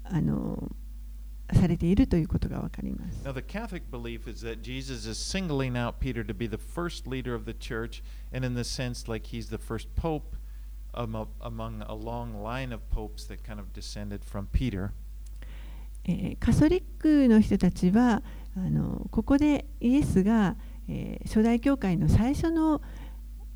[0.04, 0.72] あの
[1.54, 3.24] されているということがわかります。
[3.24, 7.36] Now, the Catholic belief is that Jesus is singling out Peter to be the first leader
[7.36, 8.02] of the church,
[8.34, 10.38] and in the sense, like he's the first pope
[10.94, 14.92] amo- among a long line of popes that kind of descended from Peter.
[16.06, 18.24] えーカソリックの人たちは
[18.56, 20.56] あのここでイエスが、
[20.88, 22.82] ええー初代教会の最初の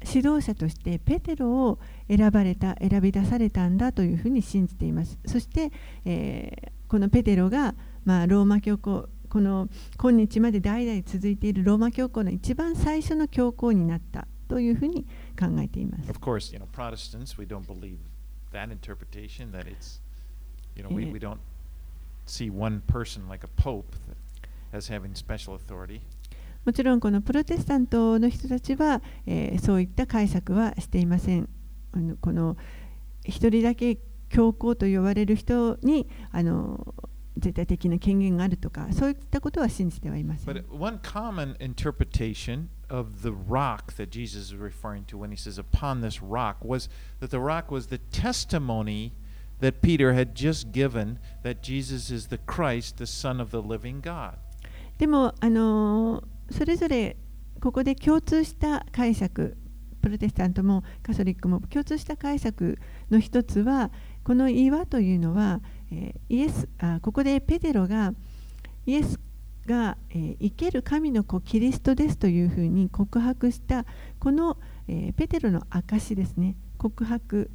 [0.08, 5.72] 指導者としてペテロを選ばれた選び出されたんだというふうに信じていますそして、
[6.06, 9.68] えーこのペテロが、まあ、ローマ教皇この
[10.00, 15.04] 今日まで代々続いているローマ教皇の一番最初の教皇になったというふうに
[15.38, 17.98] 考えています Of course, you know, Protestants, we don't believe
[18.54, 20.00] that interpretation, that it's,
[20.76, 21.40] you know, we, we don't
[22.26, 23.96] see one person like a pope
[24.72, 26.02] as having special authority.
[26.66, 31.48] もちろんこのプロテスタントの人たちは、えーそういった解釈はしていません。
[31.92, 32.58] あのこの
[33.24, 34.00] 一人だけ
[34.30, 36.94] 教皇と呼ばれる人にあの
[37.38, 40.64] 絶対的な権限があるとかそういったことは信じてはいません But。
[40.70, 46.22] one common interpretation of the rock that Jesus is referring to when he says, upon this
[46.22, 49.14] rock, was that the rock was the testimony
[49.60, 54.02] that Peter had just given that Jesus is the Christ, the Son of the living
[54.02, 54.38] God.
[54.98, 57.18] でもあのそれぞれ
[57.62, 59.58] ここで共通した解釈
[60.02, 62.78] プロテスタントもカソリックも共通した解釈
[63.10, 63.90] の一つは
[64.24, 68.14] この岩というのは、えイエスあここでペテロが
[68.86, 69.20] イエス
[69.66, 73.86] が、え生ける神の子キリストですというふうに告白した
[74.20, 76.56] この、えペテロの証ですね。
[76.78, 77.50] 告白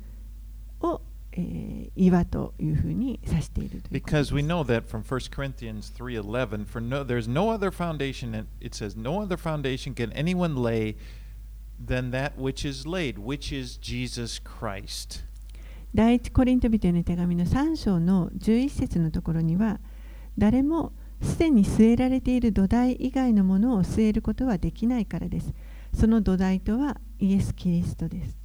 [0.81, 8.35] を、えー岩というふうに指しているということです Because we know that from 1 Corinthians 3:11 for no there's no other foundation
[8.35, 10.97] and it says no other foundation can anyone lay
[11.85, 15.25] than that which is laid which is Jesus Christ.
[15.95, 19.81] 第一コリント人への手紙の3章の11節のところには
[20.39, 25.53] 誰もすでに据えられている土台以外のものを据えることはできないからです。
[25.93, 28.40] その土台とはイエス・キリストです。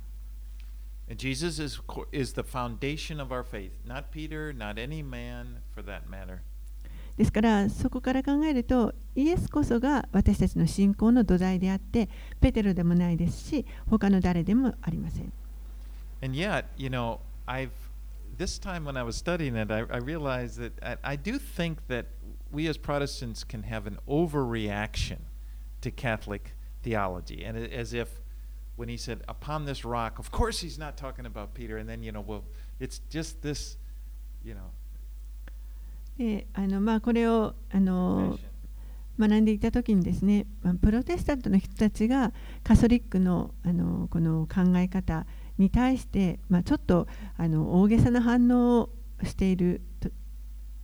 [1.09, 5.61] And Jesus is co- is the foundation of our faith, not Peter, not any man
[5.75, 6.43] for that matter.
[7.17, 12.09] ですからそこから考えるとイエスこそが私たちの信仰の土台であって
[12.41, 15.33] ペテロでもないですし他の誰でもありません。
[16.23, 17.71] And yet, you know, I've
[18.39, 21.87] this time when I was studying it, I, I realized that I, I do think
[21.89, 22.07] that
[22.51, 25.19] we as Protestants can have an overreaction
[25.83, 28.21] to Catholic theology, and it, as if
[28.78, 32.04] when he said "upon this rock," of course he's not talking about Peter, and then
[32.04, 32.44] you know, well,
[32.80, 33.78] it's just this,
[34.44, 34.70] you know,
[36.18, 38.38] であのまあ、これをあの.
[39.18, 42.34] 学んでいた時にですね、まあプロテスタントの人たちが
[42.66, 45.26] カソリックのあのこの考え方
[45.58, 47.08] に対して、まあ、ちょっと
[47.38, 48.90] あの大げさな反応を
[49.24, 50.10] していると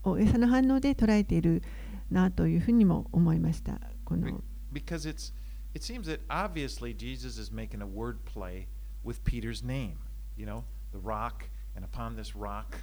[0.04, 1.62] 大げさな反応で捉えている
[2.10, 3.82] なというふうにも思いました。
[4.06, 4.27] この
[4.71, 5.34] Be- because it's
[5.74, 8.68] it seems that obviously Jesus is making a word play
[9.04, 9.98] with Peter's name.
[10.38, 12.78] You know, the rock, and upon this rock.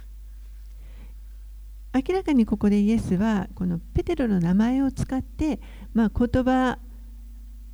[1.91, 5.59] 明らかにここでイエスはこのペテロの名前を使って、
[5.93, 6.77] まあ、言葉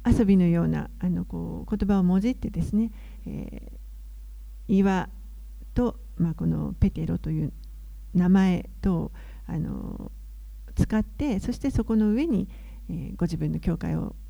[0.06, 2.92] 遊びのようなあのこう言葉をもじってですね、
[3.28, 3.76] えー
[4.68, 5.10] 岩
[5.76, 7.54] と、まあ、このペテロという
[8.16, 9.12] 名前と
[9.46, 10.12] あの
[10.74, 12.48] 使ってそしてそこの上に、
[12.90, 14.16] えーご自分の教会を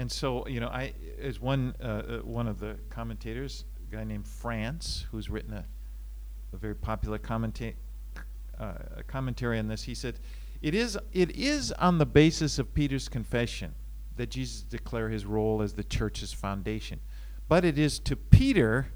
[0.00, 4.04] And so, you know, I as one uh, uh, one of the commentators, a guy
[4.04, 5.64] named France, who's written a,
[6.52, 7.74] a very popular commenta-
[8.58, 10.18] uh, a commentary on this, he said,
[10.60, 13.74] "It is it is on the basis of Peter's confession
[14.16, 17.00] that Jesus declared his role as the church's foundation,
[17.48, 18.88] but it is to Peter,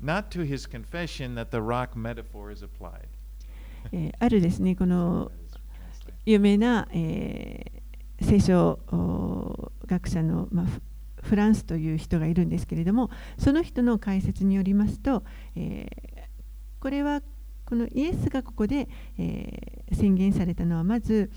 [0.00, 3.08] not to his confession, that the rock metaphor is applied."
[3.92, 6.14] えーあるですねこの That is translated.
[6.24, 7.79] 有名な、えー
[8.21, 8.79] 聖書
[9.87, 10.81] 学者の、ま、フ
[11.21, 15.23] フランスという人がいるんですけれどもその人の解説によりますと、
[15.55, 16.21] えー
[16.79, 17.21] これは
[17.63, 21.29] このイエスがここで、えー宣言されたのはまず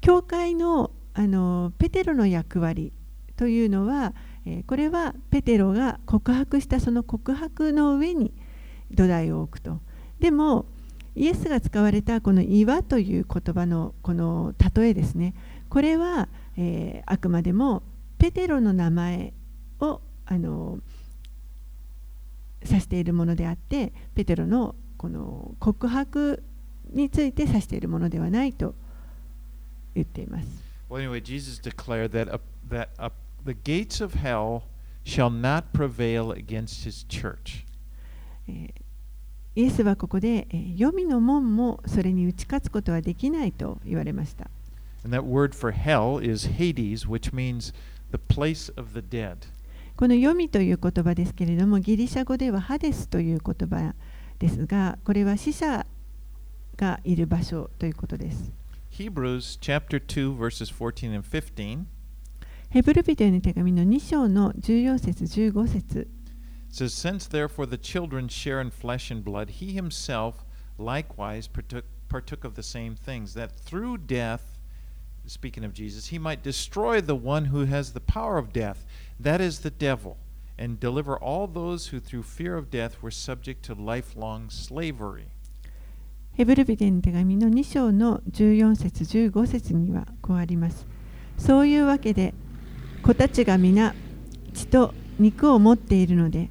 [0.00, 2.92] 教会のあのペテロの役割
[3.36, 4.14] というのは、
[4.44, 8.32] えーこれはペテロが告白したその告白の上に
[8.90, 9.80] 土台を置くと。
[10.18, 10.66] でも
[11.14, 15.34] イエスが使われたこの岩という言葉のこの例えですね
[15.72, 17.82] これは、えーあくまでも
[18.18, 19.32] ペテロの名前
[19.80, 20.80] をあの
[22.62, 26.42] 指しているものであってペテロのこの告白
[26.90, 28.74] について指しているものではないと
[29.94, 30.46] 言っています。
[30.90, 33.10] Well, anyway, Jesus declared that uh, that uh,
[33.46, 34.64] the gates of hell
[35.06, 37.64] shall not prevail against his church.
[38.46, 38.82] えー
[39.54, 44.50] イエスはここで、えー、黄泉の門もそれに打ち勝つことはできないと言われました。
[45.03, 47.73] And that word for hell is Hades, which means
[48.11, 49.47] the place of the dead.
[49.95, 53.95] この読みという言葉ですけれども、ギリシャ語ではハデスという言葉
[54.39, 55.85] ですが、これは死者
[56.75, 58.51] がいる場所ということです。
[58.91, 61.85] Hebrews chapter 2, verses 14 and 15
[62.69, 66.07] ヘブル人への手紙の2章の14節15節
[66.69, 70.45] says, Since therefore the children share in flesh and blood, he himself
[70.77, 74.50] likewise partook, partook of the same things, that through death,
[75.26, 78.84] speaking of Jesus, he might destroy the one who has the power of death,
[79.20, 80.16] that is the devil,
[80.58, 85.26] and deliver all those who through fear of death were subject to lifelong slavery.
[86.34, 90.86] ヘブル人への手紙の2章の14節15節にはこうあります。
[91.36, 92.32] そういうわけで
[93.02, 93.94] 子たちが皆
[94.54, 96.48] 血と肉を持っているので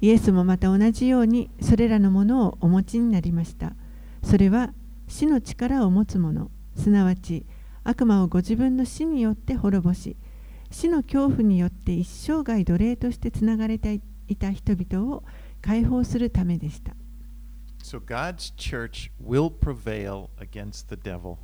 [0.00, 3.72] イエスもまた同じようにそれらのものをお持ちになりました。
[4.22, 4.74] それは
[5.08, 7.46] 死の力を持つ者すなわち
[7.84, 10.16] 悪魔をご自分の死によって滅ぼし
[10.70, 15.22] 死の恐怖によって一生涯奴隷としてつながれていた人々を
[15.60, 16.96] 解放するためでした。
[17.82, 21.36] So God's church will prevail against the devil.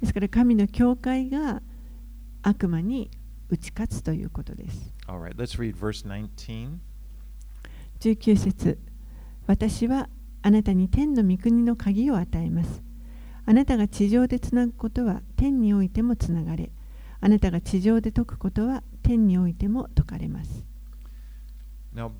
[0.00, 1.62] ですから神の教会が
[2.42, 3.10] 悪魔に
[3.48, 4.94] 打ち勝つということです。
[5.06, 6.78] All right, let's read verse 19.
[8.00, 8.78] 19節
[9.46, 10.08] 私は
[10.42, 12.82] あなたに天の御国の鍵を与えます。
[13.44, 16.70] あなたが地上でつなぐことは天においてもつながれ、
[17.20, 20.64] あなたが地上で解くことは天においても解かれます。
[21.94, 22.12] Now,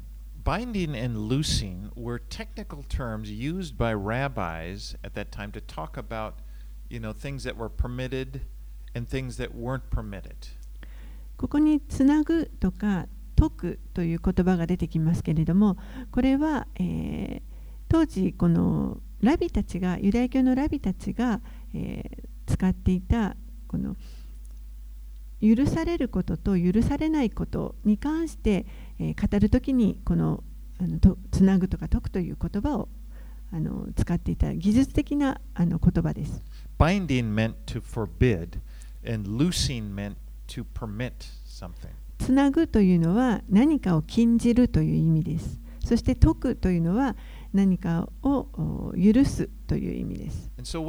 [0.45, 6.35] binding and loosing were technical terms used by rabbis at that time to talk about,
[6.91, 8.41] you know, things that were permitted
[8.95, 10.35] and things that weren't permitted.
[11.37, 13.07] ここにつなぐとか
[13.37, 15.77] 解くという言葉が出てきますけれども
[16.11, 17.53] これは、えー
[17.93, 21.41] 当時このラビたちがユダヤ教のラビたちが、
[21.75, 23.37] えー使っていた
[23.69, 23.97] この
[25.41, 28.67] 許されることと許されないことに関して、
[28.99, 30.43] えー語るときにこの
[30.79, 32.89] あのとつなぐとか解くという言葉を
[33.53, 36.43] あの使っていた技術的なあの言葉です。
[36.79, 38.59] Binding meant to forbid,
[39.09, 40.17] and loosing meant
[40.49, 41.13] to permit
[41.47, 41.91] something.
[42.19, 45.61] つなぐというのは何かを禁じるという意味です。
[45.85, 47.17] そして解くというのは
[47.53, 50.51] 何かを許すという意味です。
[50.63, 50.81] So、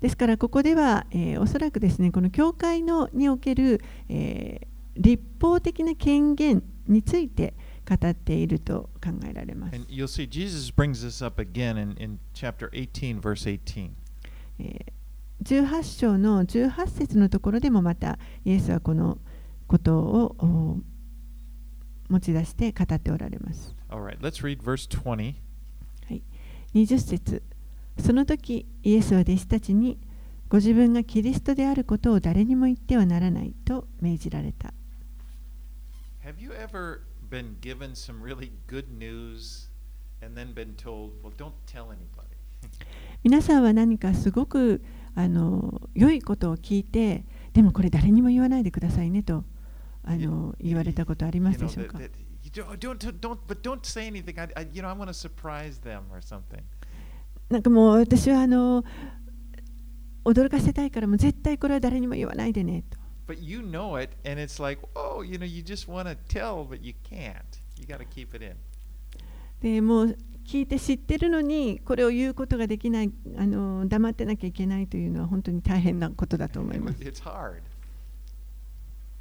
[0.00, 3.80] ですから、ここでは、え、おそらくですね、この教会における、
[4.96, 7.54] 立法的な権限について
[7.88, 9.76] 語っていると考えられます。
[15.42, 19.18] 18章の18節のところでもまた、イエスはこの
[19.66, 20.80] ことを
[22.14, 23.74] 持ち出して語っておられます。
[23.88, 25.34] All right, let's read verse 20.
[26.74, 27.42] 20節
[28.00, 29.96] その時イエスは弟子たちに
[30.48, 34.74] ご自分がキリストであることを誰にも言ってはならないと命じられた。
[36.24, 37.00] Have you ever
[37.30, 39.70] been given some really good news
[40.20, 42.34] and then been told, well, don't tell anybody?
[43.22, 44.82] 皆さんは何かすごく
[45.14, 49.44] あの良いことを聞いてでもこれ誰にも言わないでくださいねと
[50.04, 51.98] あの言われたことありますでしょうか？
[57.48, 58.84] なんかもう私はあの
[60.24, 62.98] 驚かせたいからも絶対これは誰にも言わないでねと。
[69.62, 76.98] でもう聞いて知ってるのにこれを言うことができないあの黙ってなきゃいけないというのは本当に大変なことだと思います。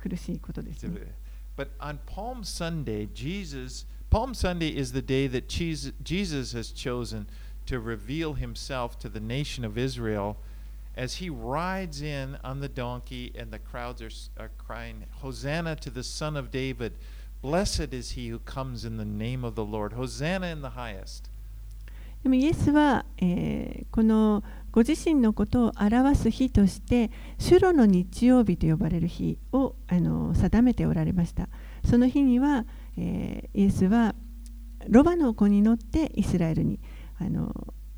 [0.03, 1.15] 苦しいことです、ね、
[1.57, 7.27] But on Palm Sunday, Jesus, Palm Sunday is the day that Jesus, Jesus has chosen
[7.67, 10.37] to reveal himself to the nation of Israel
[10.97, 15.77] as he rides in on the donkey and the crowds are, s- are crying, Hosanna
[15.77, 16.95] to the Son of David.
[17.43, 19.93] Blessed is he who comes in the name of the Lord.
[19.93, 21.31] Hosanna in the highest.
[22.23, 24.43] でもイエスは、えーこの
[24.74, 31.48] ご自身のことを表す日として主路の日曜日と呼ばれる日をあの定めておられました。
[31.86, 32.66] その日には、
[32.98, 34.16] えーイエスは
[34.90, 36.80] ロバの子に乗ってイスラエルに
[37.20, 37.54] あの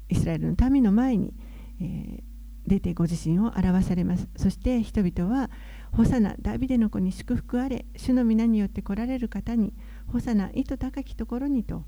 [0.10, 1.34] イスラエルの民の前に、
[1.82, 2.24] えー
[2.68, 4.28] 出てご自身を表されます。
[4.36, 5.52] そして人々は
[5.94, 9.72] 「ホサナダビデの子に祝福あれ主の皆によって来られる方に
[10.08, 11.84] ホサナ糸高きところに」と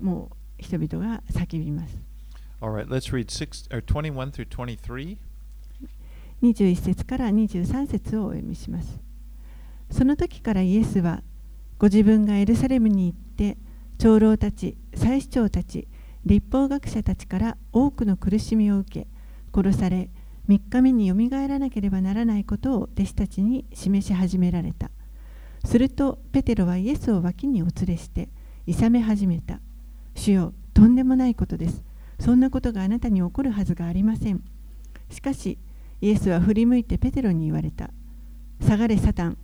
[0.00, 2.05] もう人々が叫びます。
[2.62, 5.18] All right, let's read six, or 21 through 23.
[6.42, 8.98] 21節から23節をお読みします。
[9.90, 11.22] その時からイエスは
[11.78, 13.58] ご自分がエルサレムに行って
[13.98, 15.86] 長老たち祭司長たち
[16.24, 19.06] 立法学者たちから多くの苦しみを受け
[19.54, 20.10] 殺され
[20.48, 24.90] 3日目によみがえらなければならないことを弟子たちに示し始められた。
[25.64, 28.28] するとペテロはイエスを脇にお連れして
[28.66, 29.60] 諌め始めた
[30.14, 31.85] 主よとんでもないことです。
[32.18, 34.42] そんなことがあなたに起こるはずがありません
[35.10, 35.58] しかし
[36.00, 37.90] イエスは振り向いてペテロに言われた
[38.60, 39.38] 下がれサタン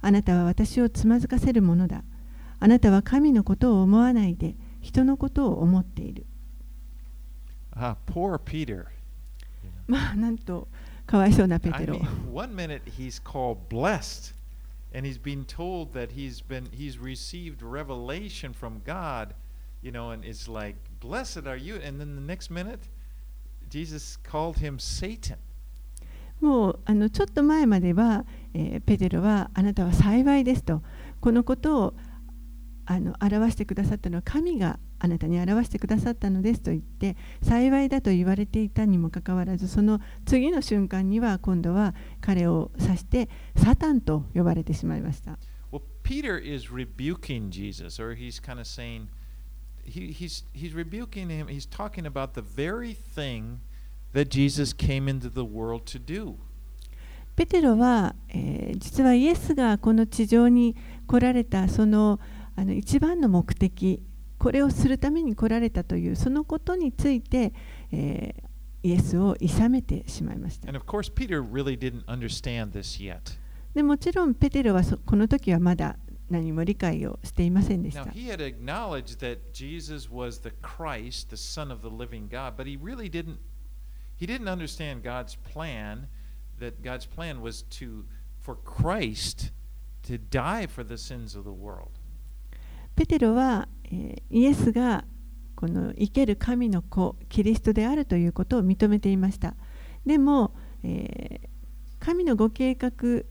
[0.00, 2.04] あなたは私をつまずかせるものだ
[2.60, 6.26] あなたは神のことを思わないで人のことを思っている
[7.74, 8.86] Ah, poor Peter.
[9.86, 10.66] まあなんと
[11.06, 14.34] かわいそうなペ I テロ mean, one minute he's called blessed,
[14.92, 19.34] and he's been told that he's been he's received revelation from God,
[19.82, 22.88] you know, and it's like, blessed are you, and then the next minute,
[23.68, 25.38] Jesus called him Satan.
[26.40, 28.24] もうあのちょっと前までは、
[28.54, 30.82] えーペテロはあなたは幸いですと
[31.20, 31.94] このことを
[32.86, 45.38] あの表してくださったのは神があなたに表してくださったのですと言って幸いだと言われていたにもかかわらずその次の瞬間には今度は彼を指してサタンと呼ばれてしまいました。
[45.70, 49.08] Well, Peter is rebuking Jesus, or he's kind of saying,
[49.88, 51.48] he, he's he's rebuking him.
[51.48, 53.60] He's talking about the very thing
[54.12, 56.36] that Jesus came into the world to do.
[57.36, 60.76] ペテロは、えー実はイエスがこの地上に
[61.06, 62.20] 来られたその
[62.56, 64.02] あの一番の目的
[64.38, 67.52] これをするために来られたというそのことについて、
[67.92, 68.48] えー
[68.80, 73.36] イエスを諌めてしまいました And of course, Peter really didn't understand this yet.
[73.74, 75.96] でもちろんペテロはそこの時はまだ
[76.30, 82.28] 何も理解をしていませんでし Now, た he had acknowledged that Jesus was the Christ, the Son of the living
[82.28, 83.38] God, but he really didn't.
[84.16, 86.08] He didn't understand God's plan.
[86.60, 88.04] That God's plan was to
[88.40, 89.52] for Christ
[90.02, 91.90] to die for the sins of the world.
[92.96, 95.04] ペテロは、えーイエスが
[95.54, 99.54] この生ける神の子キリストであるということを認めていました
[100.04, 101.48] でも、えー
[102.00, 103.24] 神のご計画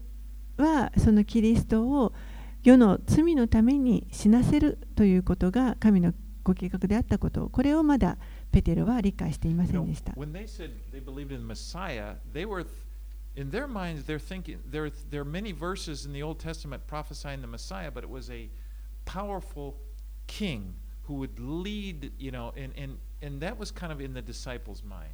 [0.57, 2.06] はそのキリストを
[2.67, 6.13] 世の罪のために死なせるということが神の
[6.43, 8.17] ご計画であったことこれをまだ
[8.51, 10.13] ペテロは理解していませんでした。
[13.37, 14.03] in their minds.
[14.03, 14.89] They're thinking there.
[15.11, 18.49] There are many verses in the Old Testament prophesying the Messiah, but it was a
[19.05, 19.75] powerful
[20.25, 22.11] king who would lead.
[22.17, 25.13] You know, and and and that was kind of in the disciples' mind.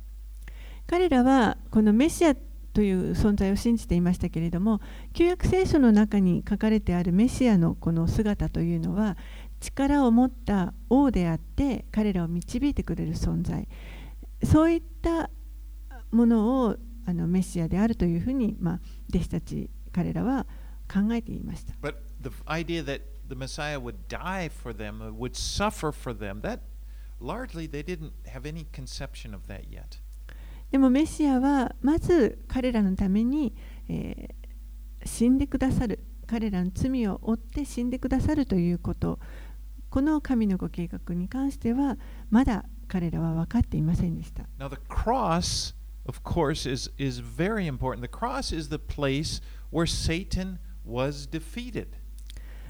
[0.87, 2.33] 彼らはこのメシア
[2.73, 4.81] という存在を信じていましたけれども
[5.13, 9.17] 旧約聖書の中に書かれてあるメシアのこの姿というのは
[9.59, 13.67] 力を持った王であって彼らを導いてくれる存在
[14.43, 15.29] そういった
[16.11, 20.45] ものをあのメシアであるというふうに、まあ、弟子たち彼らは
[20.91, 26.61] 考えていました But the idea that the Messiah would die for them, would suffer for them, that
[27.19, 29.97] largely they didn't have any conception of that yet.
[30.73, 33.53] でもメシアはまず彼らのために、
[33.87, 34.43] えー
[35.05, 39.19] 死んでくださる彼らの罪を負って死んでくださるということ
[39.89, 41.97] この神のご計画に関しては
[42.29, 45.75] まだ彼らは分かっていませんでした Now, the cross,
[46.07, 47.99] of course, is, is very important.
[47.99, 49.41] The cross is the place
[49.73, 51.87] where Satan was defeated.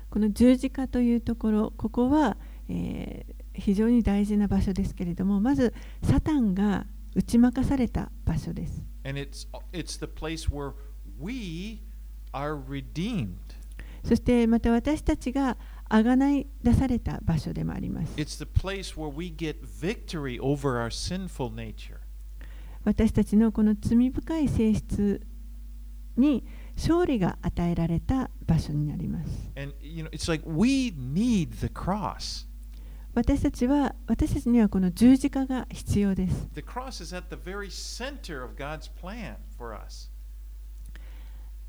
[0.10, 2.36] この十字架というところここは、
[2.68, 5.74] えー非常に大事な場所ですけれどもまず
[6.04, 8.84] サタンが打ち負かされた場所です。
[14.03, 15.57] そしてまた私たちが
[15.89, 18.14] 贖い出された場所でもあります。
[22.84, 25.22] 私たちのこの罪深い性質
[26.18, 26.43] に
[26.76, 29.51] 勝利が与えられた場所になります。
[33.16, 36.49] 私たちは私たちにはこの十字架が必要です。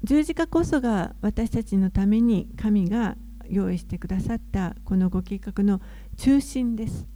[0.02, 3.16] 十字架こそが私たちのために神が
[3.50, 5.82] 用意してくださったこのご計画の
[6.16, 7.06] 中心です。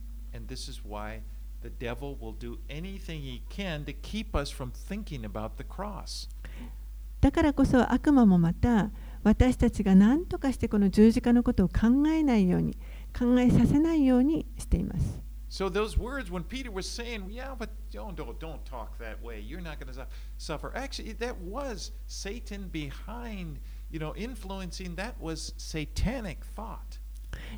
[7.20, 8.90] だからこそ悪魔もまた
[9.24, 12.76] 私たちが何とかしてこの十字架のことを考えないように
[13.16, 15.28] 考えさせないようにしています。
[15.50, 19.40] So those words, when Peter was saying, "Yeah, but don't don't, don't talk that way.
[19.40, 20.06] You're not going to
[20.36, 23.58] suffer." Actually, that was Satan behind,
[23.90, 24.94] you know, influencing.
[24.96, 27.00] That was satanic thought.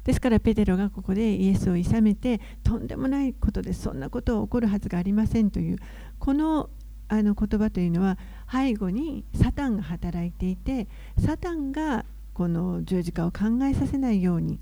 [0.05, 5.78] ですからペテロがここでイエスを諌めてとんでもないことですそんなこと起こるはずがありませんという
[6.18, 6.70] この
[7.09, 8.18] あの言葉というのは
[8.51, 10.88] 背後にサタンが働いていて
[11.18, 14.61] サタンがこの十字架を考えさせないように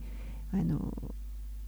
[0.53, 1.15] あの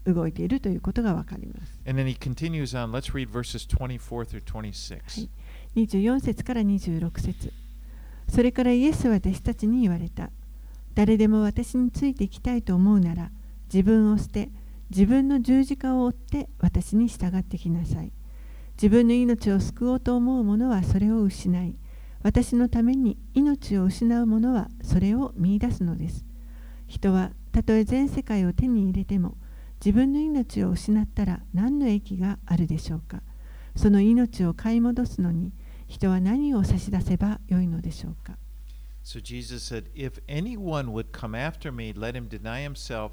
[0.07, 1.81] 動いているということがわかります。
[1.87, 2.91] And then he continues on.
[2.91, 5.21] Let's read verses 24 through 26.
[5.21, 5.31] はい
[5.77, 7.53] 24節から26節
[8.29, 10.31] それからイエスは弟子たちに言われた
[10.95, 13.31] 誰でも私についていきたいと思うなら
[13.73, 14.51] 自分を捨て
[14.91, 18.13] 自分の十字架を追って私に従ってきなさい
[18.75, 21.77] 自分の命を救おうと思う者はそれを失い
[22.23, 26.25] 私のために命を失う者はそれを見出すのです
[26.91, 29.37] 人はたとえ全世界を手に入れても
[29.79, 33.23] 自分の命を失ったら何の益があるでしょうか
[33.77, 35.53] その命を買い戻すのに
[35.87, 38.37] 人は何を差し出せばよいのでしょうか
[39.05, 43.13] So Jesus said, If anyone would come after me, let him deny himself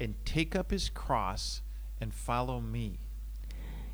[0.00, 1.62] and take up his cross
[2.00, 2.98] and follow me.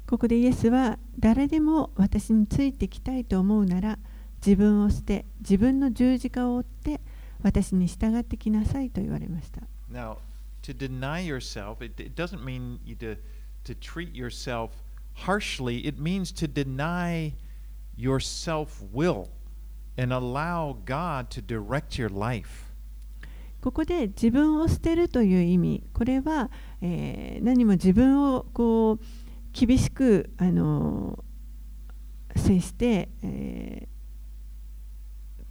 [0.07, 3.99] ここでイエスは誰でも私についてきたいと思うなら
[4.37, 7.01] 自分を捨て自分の十字架を追って
[7.43, 10.19] 私に従ってきなさいと言われました Now,
[10.63, 13.17] to deny yourself, it, it doesn't mean you to,
[13.65, 14.71] to treat yourself
[15.15, 15.87] harshly.
[15.87, 17.35] It means to deny
[17.97, 19.29] your self will
[19.97, 22.65] and allow God to direct your life.
[23.63, 29.05] ここで自分を捨てるという意味これは、えー何も自分をこう
[29.53, 31.25] 厳しくあの
[32.37, 33.96] 接して、えー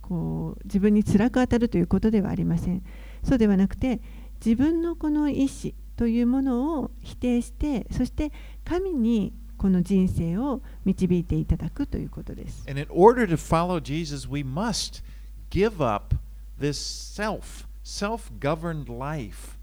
[0.07, 2.83] こう自分に辛く当たるということではありません
[3.23, 3.99] そうではなくて
[4.45, 8.31] 自分のこの意思というものを否定してそして
[8.63, 15.01] 神にこの人生を導いていただくということです And in order to follow Jesus, we must
[15.49, 16.15] give up
[16.59, 19.57] this self, self governed life,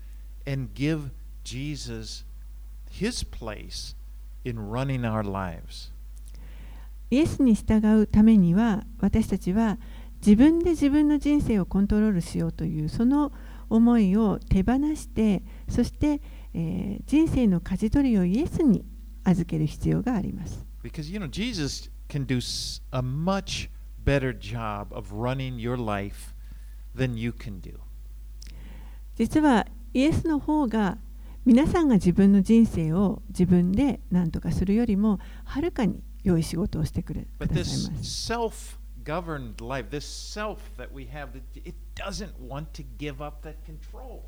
[0.47, 1.11] and give
[1.45, 2.24] Jesus
[2.90, 3.95] his place
[4.45, 5.93] in running our lives.
[7.11, 9.76] イエスに従うためには私たちは
[10.25, 13.33] 自分で自分の人生をコントロールしようというその
[13.68, 16.20] 思いを手放してそして、
[16.55, 18.85] えー人生の舵取りをイエスに
[19.25, 20.66] 預ける必要があります。
[20.83, 22.39] Because, you know, Jesus can do
[22.91, 23.70] a much
[24.05, 26.35] better job of running your life
[26.97, 27.79] than you can do.
[29.16, 30.99] 実はイエスの方が
[31.45, 43.57] 皆さんが自分の人生を自分で何とかするよりもはるかに良い仕事をしてくれくださいます governed life, this self that we have, it- it doesn't want to give up that
[43.66, 44.22] control.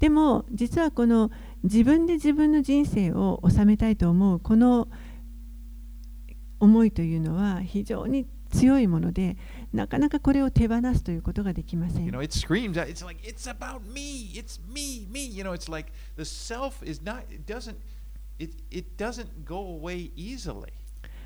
[0.00, 1.30] でも実はこの
[1.62, 4.88] 自分で自分の人生を収めたいと思うこの
[6.60, 9.36] 思いというのは非常に強いもので
[9.72, 15.26] なかなかこれを手放すということができませ You ん know, it screams out, it's like, it's about me, it's me, me.
[15.26, 17.76] You know, it's like the self is not, it doesn't,
[18.38, 20.72] it, it doesn't go away easily.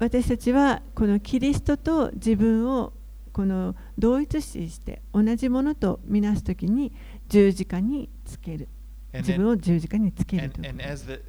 [0.00, 2.94] 私たちはこのキリストと自分を
[3.32, 6.90] この同一視して同じものとみなすときに
[7.28, 8.68] 十字架につける
[9.12, 11.20] 自分を十字架につけるという and こと as the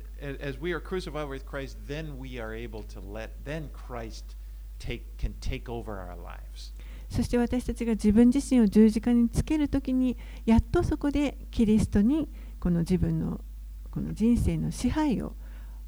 [0.42, 4.38] as we are crucified with Christ, then we are able to let then Christ
[4.80, 6.74] take can take over our lives.
[7.10, 10.16] そして私たちが自分自身を十字架につけるときに
[10.46, 12.30] やっとそこでキリストに
[12.62, 13.42] この自分の
[13.92, 15.36] この人生の支配を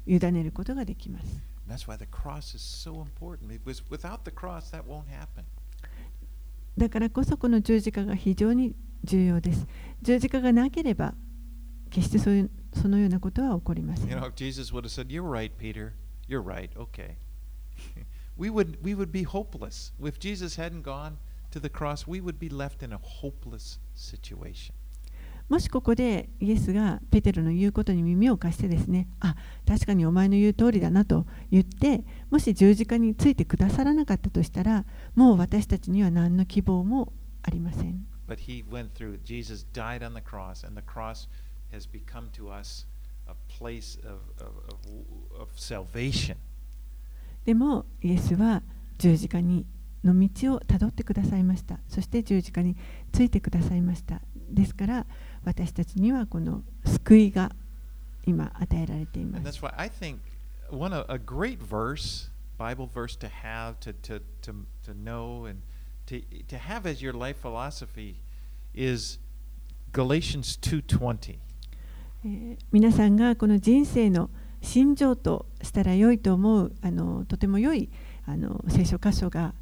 [0.06, 1.53] 委ねることができます。
[1.67, 3.49] And that's why the cross is so important.
[3.49, 5.45] Because without the cross, that won't happen.
[6.77, 8.73] だからこそこの十字架が非常に
[9.03, 9.67] 重要です。
[10.01, 11.13] 十字架がなければ
[11.89, 15.93] 決してそういうそのようなことは起こりません You。know, if Jesus would have said, "You're right, Peter.
[16.27, 16.69] You're right.
[16.77, 17.17] Okay,"
[18.37, 19.91] we would we would be hopeless.
[19.99, 21.17] If Jesus hadn't gone
[21.51, 24.75] to the cross, we would be left in a hopeless situation.
[25.48, 29.36] もしここでイエスがペテロの言うことに耳を貸してですね、あ
[29.68, 34.84] 確かにお前の言う通りだなと言って、もし十字架についてくださらなかったとしたら、
[35.14, 38.06] もう私たちには何の希望もありません。
[38.26, 39.20] But he went through.
[39.22, 41.28] Jesus died on the cross, and the cross
[41.72, 42.86] has become to us
[43.26, 44.52] a place of of,
[45.38, 46.36] of, salvation.
[47.44, 48.62] でもイエスは
[48.96, 49.66] 十字架に
[50.02, 51.80] の道をたどってくださいました。
[51.88, 52.76] そして十字架に
[53.12, 54.22] ついてくださいました。
[54.50, 55.06] ですから
[55.44, 57.52] 私たちにはこの救いが
[58.26, 59.62] 今与えられています that's。
[59.62, 60.18] why I think
[60.70, 65.60] one a, great verse Bible verse to have, to, to, to, to know, and
[66.06, 68.16] to, to have as your life philosophy
[68.72, 69.18] is
[69.92, 71.38] Galatians 2.20.
[72.24, 74.30] えー皆さんがこの人生の
[74.62, 77.90] 心情としたら良いと思うあのとても良い
[78.26, 79.52] あの聖書箇所が、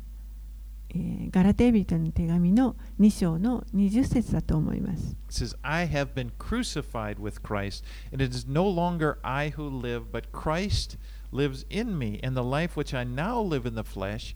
[0.95, 5.17] えーガラテー人の手紙の2章の20節だと思います。
[5.31, 7.83] It says, I have been crucified with Christ,
[8.13, 10.99] and it is no longer I who live, but Christ
[11.33, 12.21] lives in me.
[12.23, 14.35] And the life which I now live in the flesh,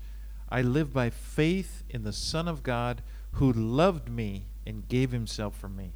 [0.48, 3.02] I live by faith in the Son of God
[3.32, 5.92] who loved me and gave himself for me.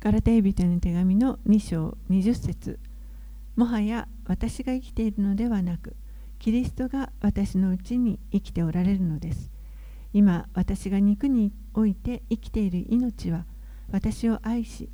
[0.00, 2.78] ガラテー人の手紙の2章20節
[3.56, 5.96] もはや私が生きているのではなく、
[6.38, 9.50] キリストが私のうちに生きておられるのです。
[10.12, 13.44] 今、私が肉において生きている命は、
[13.90, 14.88] 私を愛し、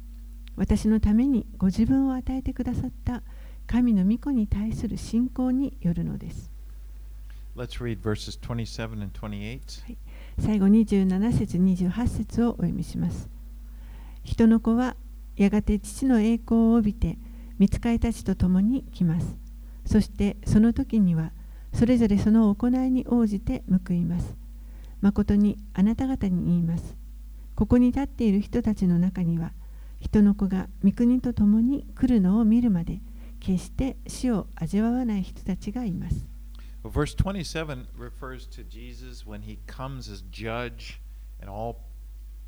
[0.56, 3.22] 私のためにご自分を与えてくださった
[3.66, 6.50] 神の御子に対する信仰によるのです。
[7.56, 9.96] Let's read verses 27 and 28.
[10.38, 13.28] 最後27節28節をお読みします。
[14.24, 14.96] 人の子は
[15.36, 17.18] やがて父の栄光を帯びて
[17.60, 19.43] 御使いたちと共に来ます。
[19.84, 21.32] そしてその時には
[21.72, 24.36] それぞれその行いに応じて報います。
[25.00, 26.96] 誠にあなた方に言います。
[27.54, 29.52] ここに立っている人たちの中には
[30.00, 33.00] 人の子が御国と共に来るのを見るまで
[33.40, 36.26] 決して死を味わわない人たちがいます。
[36.82, 41.00] Well, verse 27 refers to Jesus when he comes as judge,
[41.40, 41.76] and all,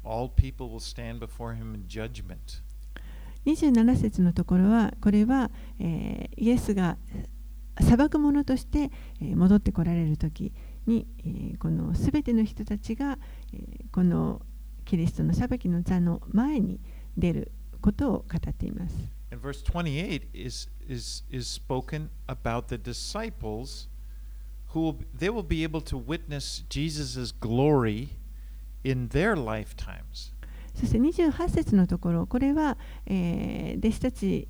[0.05, 2.61] all people will stand before him in judgment.
[3.47, 6.99] 27節のところはこれは、えーイエスが
[7.81, 8.91] 裁く者として、
[9.21, 10.53] 戻ってこられる時
[10.87, 13.19] に、えーこのすべての人たちが、
[13.53, 14.43] えーこの
[14.85, 16.81] キリストの裁きの座の前に
[17.17, 18.95] 出ることを語っています。
[19.33, 23.89] And verse 28 is, is, is spoken about the disciples
[24.73, 28.11] who will, they will be able to witness Jesus' glory
[28.85, 30.33] in their lifetimes.
[30.77, 34.49] そして28節のところこれは、えー弟子たち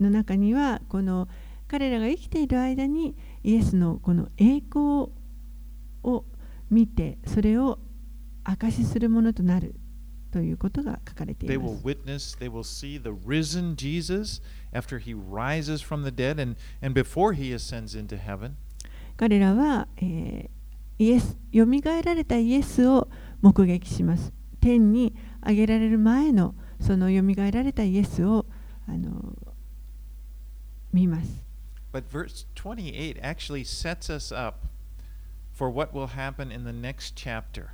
[0.00, 1.28] の中にはこの
[1.66, 5.08] 彼らが生きている間にイエスのこの栄光
[6.02, 6.24] を
[6.70, 7.78] 見てそれを
[8.44, 9.74] 証しするものとなる
[10.30, 11.84] ということが書かれてい They ま will す。
[11.86, 14.40] witness, they will see the risen Jesus
[14.72, 18.52] after he rises from the dead and, and before he ascends into heaven.
[19.16, 20.58] 彼らは、えー
[21.00, 23.08] イエスよみがえられたイエスを
[23.40, 24.32] 目撃します。
[24.60, 25.14] 天に
[25.46, 28.46] 上げられる前のそのよみがえられたイエスを
[28.86, 29.36] あの
[30.92, 31.44] 見ます。
[31.92, 34.66] But verse 28 actually sets us up
[35.54, 37.66] for what will happen in the next chapter.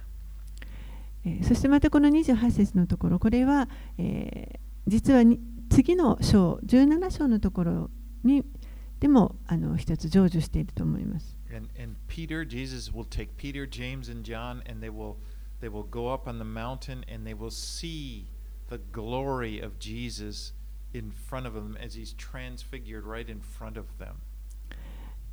[1.24, 5.40] えーそしてまたこの28節のところこれは、えー実はに
[5.70, 7.90] 次の章17章のところ
[8.22, 8.44] に
[9.00, 11.38] でもあの一つ成就していると思います。
[11.54, 15.16] And, and Peter, Jesus will take Peter, James, and John, and they will,
[15.60, 18.26] they will go up on the mountain and they will see
[18.68, 20.54] the glory of Jesus
[20.92, 24.16] in front of them as he's transfigured right in front of them.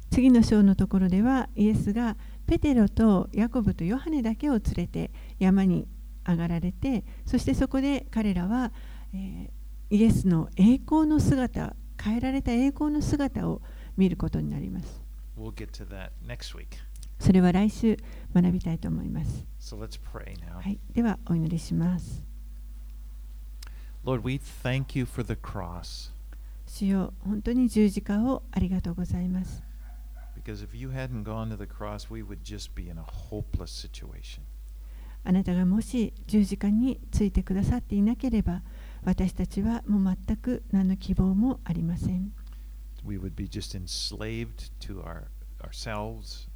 [0.10, 5.88] 次の章のところではイエスがペテロとヤコブとヨハネだけを連れて山に
[6.28, 8.74] 上がられてそしてそこで彼らは、
[9.14, 9.62] えー
[9.92, 13.62] イエスの栄光の姿変えられた栄光の姿を
[13.98, 15.04] 見ることになります
[15.38, 16.78] We'll get to that next week.
[17.20, 17.98] それは来週
[18.34, 20.61] 学びたいと思います、So let's pray now.
[20.61, 22.23] はい、ではお祈りします
[24.05, 26.13] Lord, we thank you for the cross
[26.67, 29.63] 主よ本当に十字架をありがとうございます
[30.47, 33.73] because if you hadn't gone to the cross, we would just be in a hopeless
[33.73, 34.43] situation.
[35.25, 38.63] あなたがもし十字架についてくださっていなければ
[39.03, 42.33] 私たちはもう全く何の希望もありません
[43.05, 45.25] We would be just enslaved to our,
[45.65, 46.49] ourselves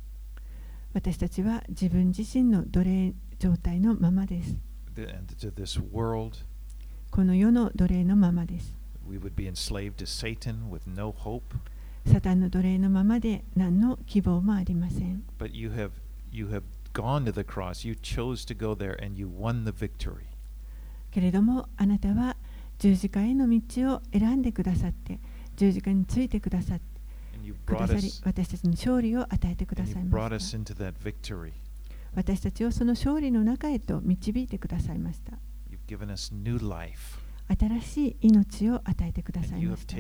[0.96, 4.56] 私たちは自分自身の奴隷状態のままです。
[7.12, 8.74] この世の奴隷のままです。
[9.06, 11.42] We would be enslaved to Satan with no hope.
[12.06, 15.26] サタンの奴隷のままで何の希望もありません。
[15.38, 15.92] But you have
[16.32, 17.86] you have gone to the cross.
[17.86, 20.24] You chose to go there and you won the victory.
[21.12, 22.38] けれどもあなたは
[22.80, 25.20] 十字架への道を選んでくださって
[25.58, 26.95] 十字架についてくださって
[28.24, 30.40] 私たちに勝利を与えてくださいました。
[32.14, 35.34] 私たちをその勝利の中へと導いてくださいました。
[37.48, 39.96] 新しい命を与えてくださいました。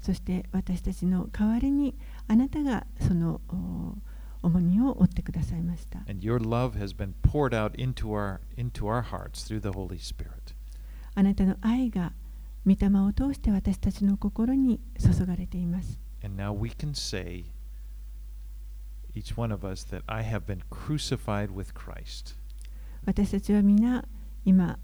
[0.00, 1.94] そして私たちの代わりに
[2.28, 3.40] あなたがその
[4.42, 6.00] 重荷を負ってくださいました。
[11.14, 12.12] あなたの愛が
[12.68, 15.98] 御霊を通して私たちの心に注がれています。
[23.06, 24.04] 私たちは皆、
[24.44, 24.78] 今、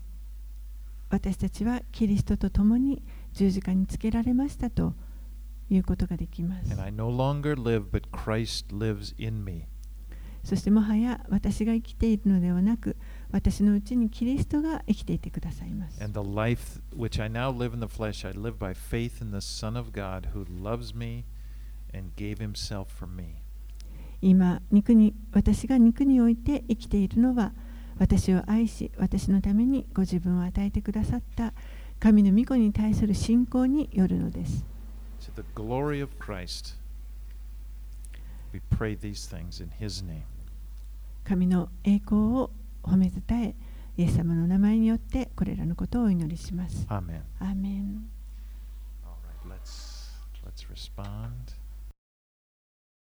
[1.11, 3.03] 私たちはキリストと共に
[3.35, 4.95] 十字架につけられましたと
[5.69, 6.71] いうことができます。
[10.43, 12.97] そしてもはや私が生きているのではなく、
[13.35, 19.33] 私のうちにキリストが生きていてくださいます And the life which I now live in the flesh, I live by faith in
[19.33, 21.25] the Son of God who loves me
[21.93, 23.43] and gave himself for me.
[24.23, 27.53] 今肉に私が肉において生きているのは
[27.99, 31.53] 私を愛し私のためにご自分を与えてくださった
[31.99, 34.65] 神の御子に対する信仰によるのです
[35.23, 36.77] To the glory of Christ,
[38.53, 40.23] we pray these things in his name.
[41.25, 42.51] 神の栄光を
[42.85, 43.55] 褒めたたえ
[43.97, 48.09] イエス様の名前によってこれらのことをお祈りしますアーメンアーメン
[49.05, 49.13] All
[49.49, 50.11] right, let's
[50.45, 51.54] let's respond.